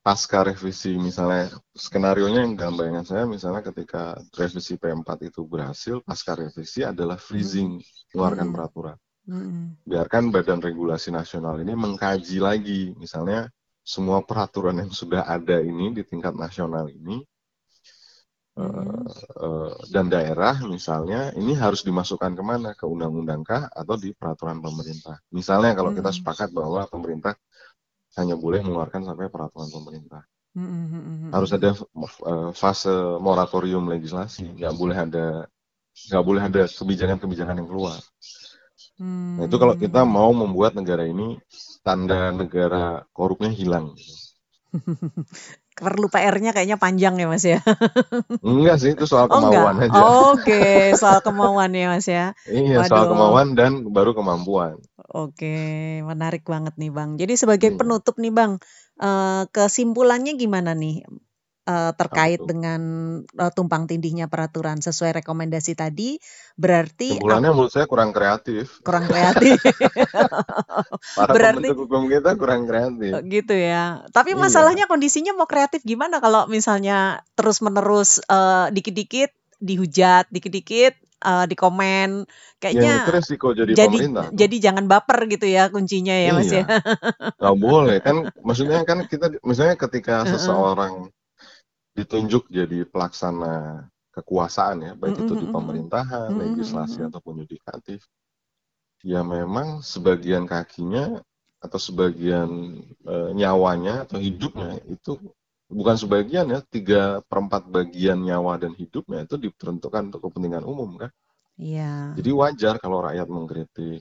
pasca 0.08 0.40
revisi 0.50 0.92
misalnya, 1.08 1.44
skenario-nya 1.86 2.40
yang 2.46 2.54
dalam 2.60 2.76
bayangan 2.80 3.06
saya 3.10 3.24
misalnya 3.34 3.62
ketika 3.68 4.02
revisi 4.40 4.74
P4 4.82 5.18
itu 5.28 5.40
berhasil, 5.52 5.96
pasca 6.08 6.32
revisi 6.42 6.80
adalah 6.92 7.18
freezing 7.28 7.70
mengeluarkan 8.12 8.48
mm-mm, 8.48 8.54
peraturan. 8.54 8.96
mm-mm, 9.28 9.76
Biarkan 9.90 10.24
Badan 10.34 10.60
Regulasi 10.66 11.10
Nasional 11.20 11.56
ini 11.64 11.74
mengkaji 11.84 12.38
lagi, 12.48 12.82
misalnya 13.02 13.40
semua 13.94 14.18
peraturan 14.28 14.76
yang 14.82 14.92
sudah 15.00 15.22
ada 15.36 15.58
ini 15.70 15.86
di 15.96 16.02
tingkat 16.10 16.34
nasional 16.44 16.86
ini 16.98 17.16
eh, 18.62 19.04
eh, 19.46 19.72
dan 19.94 20.06
daerah 20.14 20.54
misalnya 20.74 21.20
ini 21.40 21.52
harus 21.62 21.80
dimasukkan 21.88 22.32
ke 22.38 22.42
mana? 22.50 22.70
Ke 22.80 22.84
undang-undang 22.94 23.42
kah? 23.50 23.62
Atau 23.80 23.96
di 24.04 24.10
peraturan 24.18 24.58
pemerintah? 24.66 25.16
Misalnya 25.38 25.72
kalau 25.78 25.90
kita 25.96 26.10
Mm-mm, 26.10 26.18
sepakat 26.18 26.50
bahwa 26.58 26.84
pemerintah 26.92 27.34
hanya 28.20 28.36
boleh 28.44 28.60
mengeluarkan 28.64 29.02
sampai 29.08 29.26
peraturan 29.34 29.70
pemerintah 29.76 30.22
mm-mm, 30.56 31.34
harus 31.34 31.50
ada 31.56 31.70
eh, 32.32 32.48
fase 32.56 32.92
moratorium 33.20 33.84
legislasi 33.92 34.42
nggak 34.56 34.72
boleh 34.80 34.96
ada 35.06 35.24
nggak 36.08 36.24
boleh 36.28 36.42
ada 36.48 36.62
kebijakan-kebijakan 36.78 37.56
yang 37.60 37.68
keluar 37.70 38.00
nah 39.36 39.44
itu 39.48 39.56
kalau 39.62 39.74
kita 39.82 40.00
Hmm. 40.00 40.14
mau 40.16 40.30
membuat 40.42 40.72
negara 40.78 41.04
ini 41.12 41.26
tanda 41.86 42.20
negara 42.40 42.82
korupnya 43.16 43.50
hilang 43.58 43.86
Perlu 45.78 46.06
PR-nya 46.10 46.50
kayaknya 46.54 46.78
panjang 46.80 47.14
ya 47.22 47.26
Mas 47.30 47.44
ya. 47.46 47.58
enggak 48.48 48.76
sih 48.82 48.90
itu 48.94 49.04
soal 49.10 49.26
Oh 49.30 49.40
enggak. 49.44 49.68
kemauan 49.68 49.76
aja 49.86 50.06
Oke, 50.32 50.52
soal 51.00 51.18
kemauan 51.24 51.70
ya 51.76 51.84
Mas 51.92 52.06
ya. 52.08 52.24
Iya, 52.60 52.78
soal 52.88 53.04
Waduh. 53.04 53.10
kemauan 53.10 53.48
dan 53.58 53.72
baru 53.96 54.10
kemampuan. 54.18 54.74
Oke, 55.08 55.56
menarik 56.04 56.44
banget 56.44 56.76
nih 56.76 56.92
Bang. 56.92 57.16
Jadi 57.16 57.32
sebagai 57.34 57.72
Iya. 57.72 57.78
penutup 57.80 58.20
nih 58.20 58.28
Bang, 58.28 58.60
eh, 59.00 59.42
kesimpulannya 59.48 60.36
gimana 60.36 60.76
nih 60.76 61.00
eh, 61.64 61.92
terkait 61.96 62.40
tuh? 62.40 62.48
dengan 62.48 62.80
eh, 63.24 63.52
tumpang 63.52 63.84
tindihnya 63.84 64.28
peraturan 64.28 64.80
sesuai 64.80 65.20
rekomendasi 65.20 65.72
tadi? 65.74 66.16
Berarti 66.56 67.16
Kesimpulannya 67.16 67.52
menurut 67.52 67.72
saya 67.72 67.84
kurang 67.84 68.12
kreatif. 68.12 68.80
kurang 68.80 69.04
kreatif 69.12 69.60
Para 71.12 71.32
Berarti- 71.32 71.72
hukum 71.72 72.08
kita 72.08 72.36
kurang 72.36 72.64
kreatif. 72.64 73.12
gitu 73.24 73.52
ya. 73.52 74.04
Tapi 74.10 74.32
Iya. 74.32 74.40
masalahnya 74.40 74.84
kondisinya 74.84 75.32
mau 75.32 75.44
kreatif 75.44 75.84
gimana 75.84 76.20
kalau 76.20 76.48
misalnya 76.48 77.20
terus-menerus 77.32 78.20
eh, 78.24 78.66
dikit-dikit 78.72 79.32
dihujat, 79.58 80.28
dikit-dikit 80.30 80.94
eh, 81.26 81.44
dikomen, 81.50 82.24
Yang 82.68 82.88
kayaknya 82.88 82.92
itu 83.00 83.08
resiko 83.12 83.48
jadi, 83.56 83.72
jadi 83.72 83.86
pemerintah. 83.88 84.26
jadi 84.40 84.56
jangan 84.64 84.84
baper 84.90 85.18
gitu 85.32 85.46
ya 85.48 85.68
kuncinya 85.74 86.14
ya 86.14 86.30
Mas 86.36 86.50
ya. 86.52 86.64
Iya, 86.64 86.68
nggak 87.38 87.56
boleh 87.64 87.96
kan. 88.06 88.16
Maksudnya 88.46 88.78
kan 88.88 88.98
kita, 89.06 89.26
misalnya 89.50 89.76
ketika 89.78 90.24
seseorang 90.26 91.10
ditunjuk 91.98 92.48
jadi 92.50 92.86
pelaksana 92.88 93.86
kekuasaan 94.14 94.78
ya, 94.86 94.92
baik 94.98 95.16
itu 95.22 95.34
di 95.38 95.46
pemerintahan, 95.46 96.30
Mm-mm, 96.30 96.42
legislasi 96.42 97.06
ataupun 97.06 97.42
yudikatif, 97.42 98.00
ya 99.02 99.20
memang 99.22 99.82
sebagian 99.82 100.44
kakinya 100.46 101.22
atau 101.58 101.78
sebagian 101.78 102.50
eh, 103.06 103.30
nyawanya 103.34 104.06
atau 104.06 104.18
hidupnya 104.22 104.78
itu 104.86 105.18
bukan 105.70 105.96
sebagian 106.02 106.46
ya, 106.54 106.60
tiga 106.74 107.02
perempat 107.30 107.62
bagian 107.76 108.18
nyawa 108.28 108.52
dan 108.62 108.72
hidupnya 108.80 109.18
itu 109.26 109.36
diperuntukkan 109.44 110.02
untuk 110.12 110.20
kepentingan 110.28 110.64
umum 110.72 110.90
kan. 111.02 111.10
Iya. 111.58 112.14
Jadi 112.16 112.30
wajar 112.40 112.74
kalau 112.82 112.98
rakyat 113.06 113.28
mengkritik. 113.36 114.00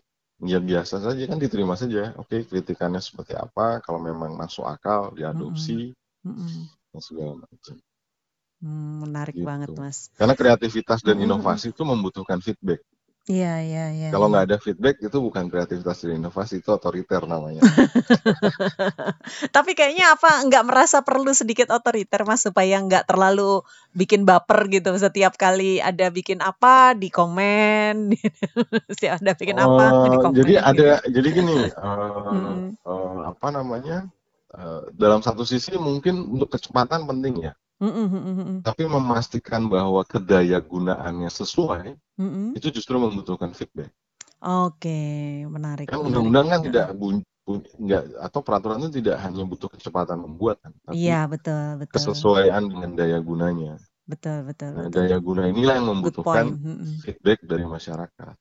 Ya 0.52 0.60
biasa 0.70 0.96
saja 1.06 1.24
kan 1.32 1.40
diterima 1.44 1.74
saja. 1.82 2.14
Oke, 2.22 2.38
kritikannya 2.50 3.02
seperti 3.08 3.34
apa? 3.46 3.68
Kalau 3.86 4.00
memang 4.10 4.32
masuk 4.42 4.66
akal, 4.74 5.02
diadopsi 5.18 5.80
Mm-mm. 6.26 6.70
dan 6.92 7.02
segala 7.02 7.34
macam. 7.44 7.76
Hmm, 8.62 9.02
menarik 9.06 9.36
Gitu. 9.38 9.48
banget 9.50 9.70
Mas. 9.82 9.98
Karena 10.18 10.34
kreativitas 10.40 11.00
dan 11.06 11.18
inovasi 11.26 11.68
itu 11.74 11.84
membutuhkan 11.86 12.40
feedback. 12.46 12.82
Iya 13.28 13.60
iya 13.60 13.84
iya. 13.92 14.08
Kalau 14.08 14.26
iya. 14.28 14.32
nggak 14.32 14.46
ada 14.48 14.58
feedback 14.64 14.96
itu 15.04 15.18
bukan 15.20 15.52
kreativitas 15.52 16.00
dan 16.00 16.16
inovasi, 16.16 16.64
itu 16.64 16.70
otoriter 16.72 17.22
namanya. 17.28 17.60
Tapi 19.56 19.72
kayaknya 19.76 20.16
apa 20.16 20.48
nggak 20.48 20.64
merasa 20.64 20.98
perlu 21.04 21.32
sedikit 21.36 21.68
otoriter 21.76 22.24
mas 22.24 22.42
supaya 22.48 22.80
nggak 22.80 23.04
terlalu 23.10 23.64
bikin 23.92 24.24
baper 24.24 24.72
gitu 24.72 24.96
setiap 24.96 25.36
kali 25.36 25.84
ada 25.84 26.08
bikin 26.08 26.40
apa 26.40 26.96
di 26.96 27.10
komen, 27.12 28.16
setiap 28.96 29.20
ada 29.20 29.34
bikin 29.36 29.58
apa 29.60 29.84
Eh, 29.92 30.08
di 30.08 30.18
komen. 30.24 30.36
jadi 30.40 30.54
gitu. 30.56 30.70
ada, 30.72 30.90
jadi 31.12 31.28
gini, 31.34 31.58
Mm-mm. 31.68 32.78
eh, 32.88 33.18
apa 33.32 33.48
namanya? 33.52 33.98
eh, 34.56 34.82
dalam 34.96 35.20
satu 35.20 35.44
sisi 35.44 35.76
mungkin 35.76 36.24
untuk 36.32 36.56
kecepatan 36.56 37.04
penting 37.10 37.44
ya, 37.44 37.54
Mm-mm, 37.82 38.10
mm-mm, 38.12 38.38
mm-mm, 38.40 38.66
tapi 38.66 38.84
memastikan 38.86 39.62
bahwa 39.74 40.02
kedaya 40.06 40.60
gunaannya 40.62 41.30
sesuai 41.40 41.88
mm-mm. 42.20 42.58
itu 42.58 42.68
justru 42.76 42.96
membutuhkan 43.00 43.52
feedback. 43.58 43.92
Oke, 44.42 44.98
menarik. 45.54 45.90
Kan 45.90 46.00
undang-undang 46.04 46.48
kan 46.52 46.62
tidak 46.68 46.86
bun, 47.00 47.16
bun- 47.48 47.64
nggak 47.80 48.04
atau 48.28 48.40
peraturan 48.44 48.80
itu 48.84 49.00
tidak 49.00 49.16
hanya 49.24 49.44
butuh 49.48 49.70
kecepatan 49.72 50.20
membuat 50.20 50.60
kan, 50.64 50.74
tapi 50.84 51.00
Iya 51.04 51.16
betul 51.32 51.64
betul 51.82 52.10
kesesuaian 52.12 52.64
dengan 52.68 52.92
daya 53.00 53.18
gunanya. 53.24 53.74
betul 54.10 54.38
betul 54.48 54.72
Nah, 54.76 54.88
betul. 54.88 54.92
daya 54.92 55.18
guna 55.24 55.48
inilah 55.48 55.76
yang 55.80 55.88
membutuhkan 55.96 56.46
feedback 57.04 57.40
dari 57.48 57.64
masyarakat. 57.64 58.36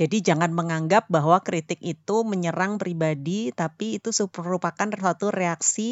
Jadi 0.00 0.18
jangan 0.24 0.50
menganggap 0.58 1.04
bahwa 1.12 1.36
kritik 1.44 1.80
itu 1.84 2.16
menyerang 2.24 2.80
pribadi, 2.82 3.52
tapi 3.60 4.00
itu 4.00 4.08
merupakan 4.40 4.88
suatu 4.88 5.26
reaksi 5.40 5.90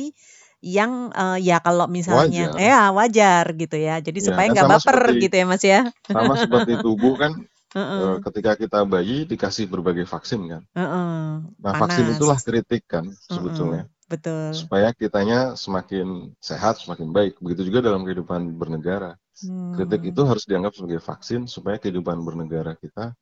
yang 0.60 1.08
eh, 1.12 1.38
ya 1.40 1.56
kalau 1.64 1.88
misalnya 1.88 2.52
Wajar. 2.52 2.60
ya 2.60 2.80
wajar 2.92 3.44
gitu 3.56 3.76
ya. 3.80 3.96
Jadi 4.04 4.18
Ya, 4.20 4.26
supaya 4.28 4.46
kan 4.48 4.52
nggak 4.54 4.68
baper 4.68 4.96
seperti- 5.00 5.20
gitu 5.24 5.34
ya 5.40 5.44
Mas 5.48 5.62
ya. 5.64 5.80
Sama 6.08 6.34
seperti 6.36 6.72
tubuh 6.84 7.14
kan, 7.16 7.32
Heeh, 7.70 8.00
eh, 8.02 8.16
ketika 8.28 8.52
kita 8.60 8.78
bayi 8.84 9.24
dikasih 9.24 9.64
berbagai 9.70 10.04
vaksin 10.04 10.40
kan. 10.50 10.62
heeh. 10.76 11.20
Nah, 11.60 11.74
vaksin 11.76 12.04
Panas. 12.04 12.16
itulah 12.18 12.38
kritik 12.40 12.82
kan 12.88 13.04
sebetulnya. 13.28 13.84
betul. 14.10 14.50
Supaya 14.52 14.90
kitanya 14.90 15.54
semakin 15.54 16.34
sehat, 16.42 16.82
semakin 16.82 17.14
baik. 17.14 17.38
Begitu 17.38 17.70
juga 17.70 17.86
dalam 17.86 18.02
kehidupan 18.02 18.58
bernegara. 18.58 19.14
Hmm. 19.40 19.72
Kritik 19.78 20.02
itu 20.12 20.20
harus 20.26 20.44
dianggap 20.44 20.74
sebagai 20.74 20.98
vaksin 21.00 21.46
supaya 21.46 21.78
kehidupan 21.78 22.18
bernegara 22.26 22.74
kita 22.74 23.14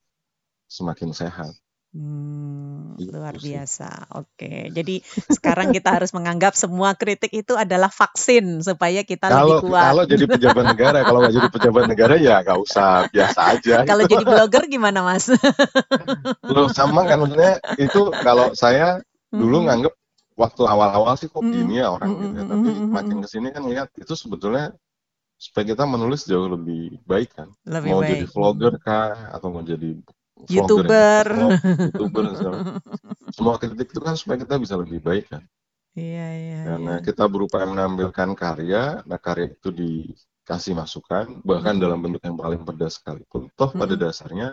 semakin 0.67 1.13
sehat. 1.13 1.53
Hmm, 1.89 3.01
gitu 3.01 3.17
luar 3.17 3.33
biasa. 3.41 4.13
Oke, 4.21 4.69
jadi 4.69 5.01
sekarang 5.33 5.73
kita 5.73 5.89
harus 5.89 6.13
menganggap 6.13 6.53
semua 6.53 6.93
kritik 6.93 7.33
itu 7.33 7.57
adalah 7.57 7.89
vaksin 7.89 8.61
supaya 8.61 9.09
kita 9.09 9.33
kalau, 9.33 9.57
lebih 9.57 9.73
kuat. 9.73 9.89
Kalau 9.97 10.05
jadi 10.05 10.25
pejabat 10.29 10.65
negara, 10.77 10.99
kalau 11.01 11.19
nggak 11.25 11.35
jadi 11.41 11.49
pejabat 11.49 11.85
negara 11.89 12.15
ya 12.21 12.45
nggak 12.45 12.59
usah, 12.61 13.09
biasa 13.09 13.41
aja. 13.57 13.77
Kalau 13.89 14.05
gitu. 14.05 14.21
jadi 14.21 14.25
blogger 14.29 14.65
gimana, 14.69 15.01
Mas? 15.01 15.33
Lo 16.53 16.69
sama 16.69 17.09
kan 17.09 17.25
maksudnya 17.25 17.57
itu 17.81 18.13
kalau 18.21 18.53
saya 18.53 19.01
dulu 19.33 19.65
hmm. 19.65 19.67
nganggep 19.73 19.95
waktu 20.37 20.63
awal-awal 20.69 21.17
sih 21.17 21.33
kok 21.33 21.41
hmm. 21.41 21.53
gini 21.57 21.81
ya 21.81 21.89
orang 21.89 22.21
gitu 22.21 22.37
ya. 22.37 22.45
Tapi 22.53 22.69
makin 22.85 23.17
ke 23.25 23.29
sini 23.33 23.49
kan 23.49 23.65
lihat 23.65 23.89
itu 23.97 24.13
sebetulnya 24.13 24.77
supaya 25.41 25.65
kita 25.73 25.89
menulis 25.89 26.29
jauh 26.29 26.53
lebih 26.53 27.01
baik 27.09 27.33
kan. 27.33 27.49
Lebih 27.65 27.91
mau 27.97 28.01
baik. 28.05 28.11
jadi 28.13 28.27
vlogger 28.29 28.75
kah 28.77 29.33
atau 29.33 29.49
mau 29.49 29.65
jadi 29.65 29.97
youtuber 30.47 31.27
youtuber 31.91 32.27
semua 33.35 33.59
kritik 33.59 33.91
itu 33.91 34.01
kan 34.01 34.15
supaya 34.15 34.39
kita 34.39 34.55
bisa 34.63 34.79
lebih 34.79 35.03
baik 35.03 35.27
kan 35.27 35.43
iya 35.99 36.27
iya 36.39 36.61
karena 36.71 36.95
iya. 36.99 37.05
kita 37.05 37.25
berupaya 37.27 37.67
menampilkan 37.67 38.39
karya 38.39 39.03
nah 39.03 39.19
karya 39.19 39.51
itu 39.51 39.75
dikasih 39.75 40.79
masukan 40.79 41.43
bahkan 41.43 41.75
hmm. 41.75 41.83
dalam 41.83 41.99
bentuk 41.99 42.23
yang 42.23 42.39
paling 42.39 42.63
pedas 42.63 43.03
sekalipun 43.03 43.51
toh 43.59 43.71
pada 43.75 43.99
hmm. 43.99 44.03
dasarnya 44.07 44.49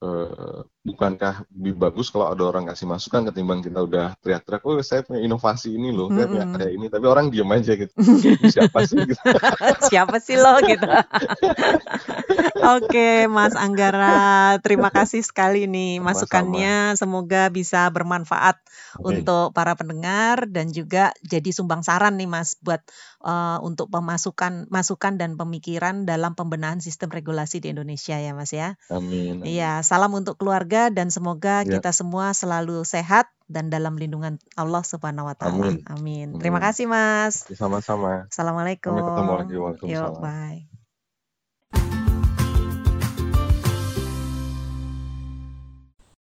uh, 0.00 0.64
bukankah 0.82 1.46
lebih 1.54 1.78
bagus 1.78 2.10
kalau 2.10 2.34
ada 2.34 2.42
orang 2.42 2.66
kasih 2.66 2.90
masukan 2.90 3.22
ketimbang 3.30 3.62
kita 3.62 3.78
udah 3.86 4.18
teriak-teriak, 4.18 4.62
oh 4.66 4.82
saya 4.82 5.06
punya 5.06 5.22
inovasi 5.22 5.78
ini 5.78 5.94
loh, 5.94 6.10
saya 6.10 6.26
punya 6.26 6.46
karya 6.50 6.70
ini, 6.74 6.86
tapi 6.90 7.06
orang 7.06 7.30
diem 7.30 7.46
aja 7.54 7.72
gitu. 7.78 7.94
Siapa 8.54 8.78
sih? 8.82 8.98
Gitu. 9.06 9.22
Siapa 9.94 10.18
sih 10.18 10.34
lo 10.34 10.58
gitu? 10.66 10.82
Oke, 12.78 13.26
Mas 13.30 13.54
Anggara, 13.54 14.58
terima 14.62 14.90
kasih 14.90 15.22
sekali 15.22 15.70
nih 15.70 16.02
masukannya. 16.02 16.98
Semoga 16.98 17.50
bisa 17.50 17.86
bermanfaat 17.90 18.58
okay. 18.98 19.22
untuk 19.22 19.54
para 19.54 19.78
pendengar 19.78 20.50
dan 20.50 20.70
juga 20.70 21.14
jadi 21.26 21.50
sumbang 21.50 21.86
saran 21.86 22.18
nih 22.18 22.30
Mas 22.30 22.58
buat 22.62 22.82
uh, 23.22 23.58
untuk 23.62 23.90
pemasukan 23.90 24.70
masukan 24.70 25.18
dan 25.18 25.34
pemikiran 25.38 26.06
dalam 26.06 26.34
pembenahan 26.34 26.78
sistem 26.82 27.10
regulasi 27.10 27.62
di 27.62 27.74
Indonesia 27.74 28.18
ya 28.18 28.34
Mas 28.34 28.54
ya. 28.54 28.78
Amin. 28.90 29.42
Iya, 29.42 29.82
salam 29.86 30.14
untuk 30.14 30.38
keluarga 30.72 30.88
dan 30.88 31.08
semoga 31.12 31.56
ya. 31.68 31.76
kita 31.76 31.92
semua 31.92 32.32
selalu 32.32 32.80
sehat 32.88 33.28
dan 33.52 33.68
dalam 33.68 34.00
lindungan 34.00 34.40
Allah 34.56 34.80
Subhanahu 34.80 35.28
wa 35.28 35.36
taala. 35.36 35.68
Amin. 35.68 35.84
Amin. 35.84 36.26
Terima 36.40 36.64
kasih 36.64 36.88
Mas. 36.88 37.44
Sama-sama. 37.52 38.24
Assalamualaikum. 38.32 38.96
Sampai 38.96 39.04
ketemu 39.12 39.32
lagi. 39.36 39.54
Waalaikumsalam. 39.60 40.16
Yo, 40.16 40.24
bye. 40.24 40.71